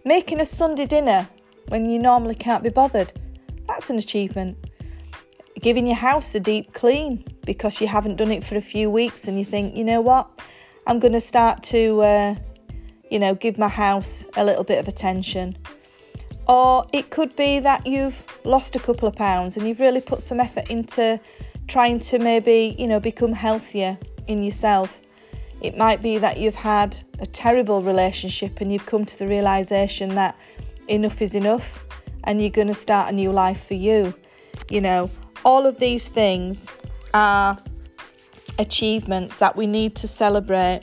Making 0.05 0.39
a 0.39 0.45
Sunday 0.45 0.85
dinner 0.85 1.27
when 1.69 1.89
you 1.89 1.99
normally 1.99 2.35
can't 2.35 2.63
be 2.63 2.69
bothered, 2.69 3.13
that's 3.67 3.89
an 3.89 3.97
achievement. 3.97 4.57
Giving 5.62 5.88
your 5.88 5.95
house 5.95 6.33
a 6.35 6.39
deep 6.39 6.73
clean 6.73 7.23
because 7.49 7.81
you 7.81 7.88
haven't 7.88 8.17
done 8.17 8.31
it 8.31 8.43
for 8.43 8.55
a 8.57 8.62
few 8.62 8.91
weeks 8.91 9.27
and 9.27 9.39
you 9.39 9.43
think, 9.43 9.75
you 9.75 9.83
know 9.83 10.01
what, 10.01 10.29
I'm 10.85 10.99
going 10.99 11.13
to 11.13 11.19
start 11.19 11.63
to, 11.63 11.99
uh, 12.01 12.35
you 13.09 13.17
know, 13.17 13.33
give 13.33 13.57
my 13.57 13.67
house 13.67 14.27
a 14.38 14.45
little 14.45 14.63
bit 14.63 14.77
of 14.77 14.88
attention. 14.88 15.57
Or 16.47 16.85
it 16.93 17.09
could 17.09 17.35
be 17.35 17.57
that 17.57 17.88
you've 17.88 18.23
lost 18.43 18.75
a 18.75 18.79
couple 18.79 19.07
of 19.07 19.15
pounds 19.15 19.57
and 19.57 19.67
you've 19.67 19.79
really 19.79 19.99
put 19.99 20.21
some 20.21 20.39
effort 20.39 20.69
into 20.69 21.19
trying 21.67 21.97
to 22.09 22.19
maybe, 22.19 22.75
you 22.77 22.85
know, 22.85 22.99
become 22.99 23.33
healthier 23.33 23.97
in 24.27 24.43
yourself. 24.43 25.01
It 25.59 25.75
might 25.75 26.03
be 26.03 26.19
that 26.19 26.38
you've 26.38 26.53
had 26.53 26.99
a 27.17 27.25
terrible 27.25 27.81
relationship 27.81 28.62
and 28.62 28.71
you've 28.71 28.85
come 28.85 29.05
to 29.05 29.17
the 29.17 29.25
realization 29.25 30.13
that 30.13 30.38
enough 30.88 31.19
is 31.19 31.33
enough 31.33 31.83
and 32.25 32.41
you're 32.41 32.51
going 32.51 32.67
to 32.67 32.75
start 32.75 33.12
a 33.12 33.15
new 33.15 33.31
life 33.31 33.65
for 33.65 33.73
you. 33.73 34.13
You 34.69 34.81
know, 34.81 35.09
all 35.43 35.65
of 35.65 35.79
these 35.79 36.07
things 36.07 36.67
are 37.13 37.57
achievements 38.57 39.37
that 39.37 39.55
we 39.55 39.67
need 39.67 39.95
to 39.95 40.07
celebrate. 40.07 40.81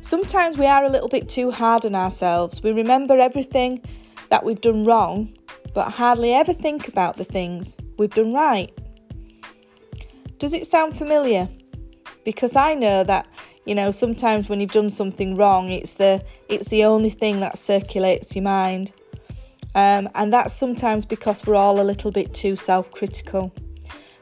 Sometimes 0.00 0.56
we 0.56 0.66
are 0.66 0.84
a 0.84 0.88
little 0.88 1.08
bit 1.08 1.28
too 1.28 1.50
hard 1.50 1.84
on 1.84 1.94
ourselves. 1.94 2.62
We 2.62 2.72
remember 2.72 3.18
everything 3.18 3.82
that 4.30 4.44
we've 4.44 4.60
done 4.60 4.84
wrong, 4.84 5.34
but 5.74 5.90
hardly 5.90 6.32
ever 6.32 6.52
think 6.52 6.88
about 6.88 7.16
the 7.16 7.24
things 7.24 7.76
we've 7.98 8.14
done 8.14 8.32
right. 8.32 8.72
Does 10.38 10.54
it 10.54 10.66
sound 10.66 10.96
familiar? 10.96 11.48
Because 12.24 12.56
I 12.56 12.74
know 12.74 13.04
that 13.04 13.26
you 13.64 13.74
know 13.74 13.90
sometimes 13.90 14.48
when 14.48 14.60
you've 14.60 14.72
done 14.72 14.88
something 14.88 15.36
wrong, 15.36 15.70
it's 15.70 15.94
the 15.94 16.24
it's 16.48 16.68
the 16.68 16.84
only 16.84 17.10
thing 17.10 17.40
that 17.40 17.58
circulates 17.58 18.34
your 18.36 18.44
mind, 18.44 18.92
um, 19.74 20.08
and 20.14 20.32
that's 20.32 20.54
sometimes 20.54 21.04
because 21.04 21.44
we're 21.46 21.54
all 21.54 21.80
a 21.80 21.82
little 21.82 22.10
bit 22.10 22.32
too 22.32 22.56
self-critical. 22.56 23.52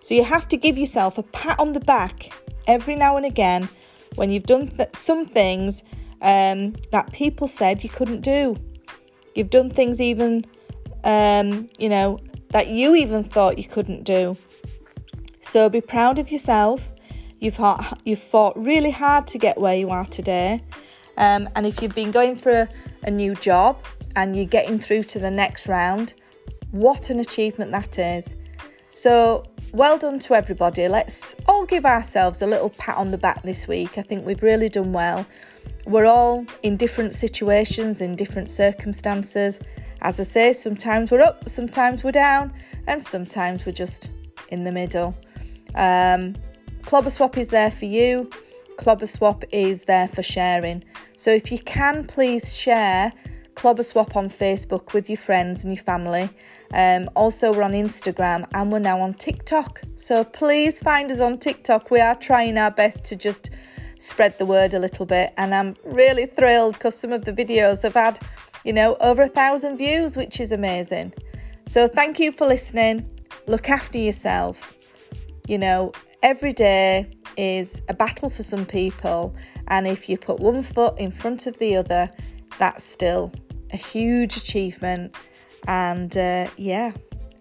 So 0.07 0.14
you 0.14 0.23
have 0.23 0.47
to 0.51 0.57
give 0.57 0.79
yourself 0.79 1.19
a 1.19 1.25
pat 1.25 1.59
on 1.59 1.73
the 1.73 1.81
back 1.81 2.33
every 2.69 2.95
now 2.95 3.16
and 3.16 3.27
again 3.27 3.69
when 4.14 4.31
you've 4.31 4.47
done 4.47 4.69
th- 4.69 4.95
some 4.95 5.25
things 5.25 5.83
um, 6.23 6.77
that 6.92 7.11
people 7.12 7.49
said 7.49 7.83
you 7.83 7.90
couldn't 7.90 8.21
do. 8.21 8.57
You've 9.35 9.51
done 9.51 9.69
things 9.69 10.01
even, 10.01 10.45
um, 11.03 11.69
you 11.77 11.88
know, 11.88 12.21
that 12.51 12.69
you 12.69 12.95
even 12.95 13.25
thought 13.25 13.59
you 13.59 13.64
couldn't 13.64 14.05
do. 14.05 14.37
So 15.40 15.69
be 15.69 15.81
proud 15.81 16.21
of 16.21 16.31
yourself. 16.31 16.92
You've 17.40 17.57
fought, 17.57 18.01
you've 18.05 18.21
fought 18.21 18.57
really 18.57 18.92
hard 18.92 19.27
to 19.27 19.38
get 19.38 19.59
where 19.59 19.75
you 19.75 19.90
are 19.90 20.07
today. 20.07 20.62
Um, 21.16 21.49
and 21.57 21.66
if 21.66 21.83
you've 21.83 21.97
been 21.97 22.12
going 22.12 22.37
for 22.37 22.53
a, 22.53 22.69
a 23.03 23.11
new 23.11 23.35
job 23.35 23.85
and 24.14 24.37
you're 24.37 24.47
getting 24.47 24.79
through 24.79 25.03
to 25.03 25.19
the 25.19 25.33
next 25.33 25.66
round, 25.66 26.14
what 26.71 27.11
an 27.11 27.19
achievement 27.19 27.73
that 27.73 27.99
is. 27.99 28.37
So, 28.99 29.45
well 29.75 29.99
done 29.99 30.19
to 30.21 30.35
everybody. 30.35 30.89
Let's 30.89 31.37
all 31.47 31.67
give 31.67 31.85
ourselves 31.85 32.41
a 32.41 32.47
little 32.47 32.71
pat 32.71 32.97
on 32.97 33.11
the 33.11 33.19
back 33.19 33.43
this 33.43 33.69
week. 33.69 33.99
I 33.99 34.03
think 34.03 34.25
we've 34.25 34.43
really 34.43 34.71
done 34.71 34.95
well. 34.95 35.27
We're 35.85 36.07
all 36.07 36.47
in 36.63 36.79
different 36.79 37.13
situations, 37.13 38.01
in 38.01 38.17
different 38.17 38.49
circumstances. 38.49 39.61
As 40.01 40.19
I 40.19 40.23
say, 40.23 40.55
sometimes 40.55 41.11
we're 41.11 41.21
up, 41.21 41.47
sometimes 41.47 42.05
we're 42.05 42.13
down, 42.13 42.55
and 42.87 43.03
sometimes 43.03 43.67
we're 43.67 43.73
just 43.73 44.13
in 44.49 44.65
the 44.65 44.73
middle. 44.73 45.15
Um, 45.75 46.35
Clobber 46.87 47.11
Swap 47.11 47.37
is 47.37 47.49
there 47.49 47.71
for 47.71 47.85
you. 47.85 48.31
Clobber 48.79 49.07
Swap 49.07 49.45
is 49.53 49.83
there 49.83 50.09
for 50.09 50.23
sharing. 50.23 50.83
So 51.19 51.31
if 51.31 51.53
you 51.53 51.59
can, 51.59 52.05
please 52.05 52.57
share 52.57 53.13
Clobber 53.57 53.83
Swap 53.83 54.14
on 54.16 54.29
Facebook 54.29 54.92
with 54.92 55.09
your 55.09 55.16
friends 55.16 55.64
and 55.64 55.75
your 55.75 55.83
family. 55.83 56.29
Um, 56.73 57.09
also, 57.16 57.53
we're 57.53 57.62
on 57.62 57.73
Instagram 57.73 58.47
and 58.53 58.71
we're 58.71 58.79
now 58.79 59.01
on 59.01 59.14
TikTok. 59.14 59.81
So 59.95 60.25
please 60.25 60.79
find 60.81 61.11
us 61.11 61.21
on 61.21 61.38
TikTok. 61.38 61.90
We 61.90 62.01
are 62.01 62.14
trying 62.14 62.59
our 62.59 62.71
best 62.71 63.05
to 63.07 63.16
just 63.16 63.51
spread 63.99 64.38
the 64.38 64.45
word 64.45 64.75
a 64.75 64.79
little 64.79 65.07
bit. 65.07 65.33
And 65.38 65.55
I'm 65.55 65.75
really 65.85 66.27
thrilled 66.27 66.75
because 66.75 66.99
some 66.99 67.12
of 67.12 67.25
the 67.25 67.33
videos 67.33 67.83
have 67.83 67.95
had, 67.95 68.21
you 68.62 68.75
know, 68.75 68.95
over 69.01 69.23
a 69.23 69.29
thousand 69.29 69.79
views, 69.79 70.19
which 70.19 70.38
is 70.38 70.53
amazing. 70.53 71.14
So 71.64 71.88
thank 71.88 72.21
you 72.21 72.33
for 72.33 72.47
listening. 72.47 73.09
Look 73.47 73.71
after 73.71 73.97
yourself. 73.97 74.77
You 75.49 75.57
know, 75.57 75.92
every 76.23 76.53
day 76.53 77.09
is 77.38 77.81
a 77.88 77.95
battle 77.95 78.29
for 78.29 78.42
some 78.42 78.66
people. 78.66 79.35
And 79.69 79.87
if 79.87 80.11
you 80.11 80.19
put 80.19 80.40
one 80.40 80.62
foot 80.62 80.99
in 80.99 81.11
front 81.11 81.47
of 81.47 81.59
the 81.59 81.77
other, 81.77 82.11
that's 82.59 82.85
still 82.85 83.33
a 83.72 83.76
huge 83.76 84.37
achievement. 84.37 85.14
And 85.66 86.16
uh, 86.16 86.48
yeah, 86.57 86.92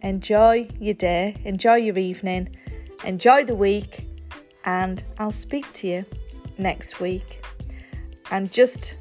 enjoy 0.02 0.68
your 0.80 0.94
day, 0.96 1.40
enjoy 1.46 1.76
your 1.76 1.98
evening, 1.98 2.56
enjoy 3.04 3.44
the 3.44 3.56
week, 3.56 4.08
and 4.64 5.04
I'll 5.20 5.32
speak 5.32 5.72
to 5.74 5.88
you 5.88 6.06
next 6.58 7.00
week. 7.00 7.44
And 8.32 8.52
just 8.52 8.98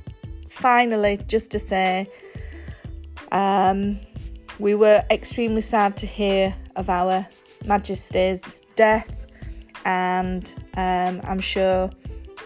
finally, 0.49 1.19
just 1.27 1.51
to 1.53 1.59
say, 1.59 2.09
um, 3.33 3.99
we 4.59 4.75
were 4.75 5.03
extremely 5.11 5.61
sad 5.61 5.97
to 5.99 6.07
hear 6.07 6.55
of 6.77 6.89
our 6.91 7.27
Majesty's 7.65 8.61
death, 8.77 9.27
and 9.85 10.55
um, 10.77 11.21
I'm 11.25 11.41
sure 11.41 11.91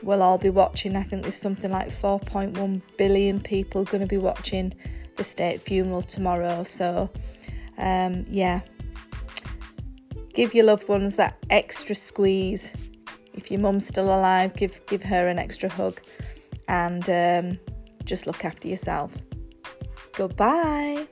we'll 0.02 0.22
all 0.22 0.38
be 0.38 0.50
watching. 0.50 0.96
I 0.96 1.02
think 1.02 1.22
there's 1.22 1.34
something 1.34 1.70
like 1.70 1.88
4.1 1.88 2.82
billion 2.96 3.40
people 3.40 3.84
going 3.84 4.00
to 4.00 4.06
be 4.06 4.18
watching 4.18 4.72
the 5.16 5.24
state 5.24 5.60
funeral 5.60 6.02
tomorrow. 6.02 6.62
So, 6.62 7.10
um, 7.76 8.24
yeah, 8.28 8.60
give 10.34 10.54
your 10.54 10.64
loved 10.64 10.88
ones 10.88 11.16
that 11.16 11.36
extra 11.50 11.94
squeeze. 11.94 12.72
If 13.34 13.50
your 13.50 13.60
mum's 13.60 13.86
still 13.86 14.06
alive, 14.06 14.54
give 14.56 14.84
give 14.86 15.02
her 15.04 15.28
an 15.28 15.38
extra 15.38 15.68
hug, 15.68 16.00
and 16.68 17.08
um, 17.08 17.58
just 18.04 18.26
look 18.26 18.44
after 18.44 18.68
yourself. 18.68 19.16
Goodbye. 20.12 21.06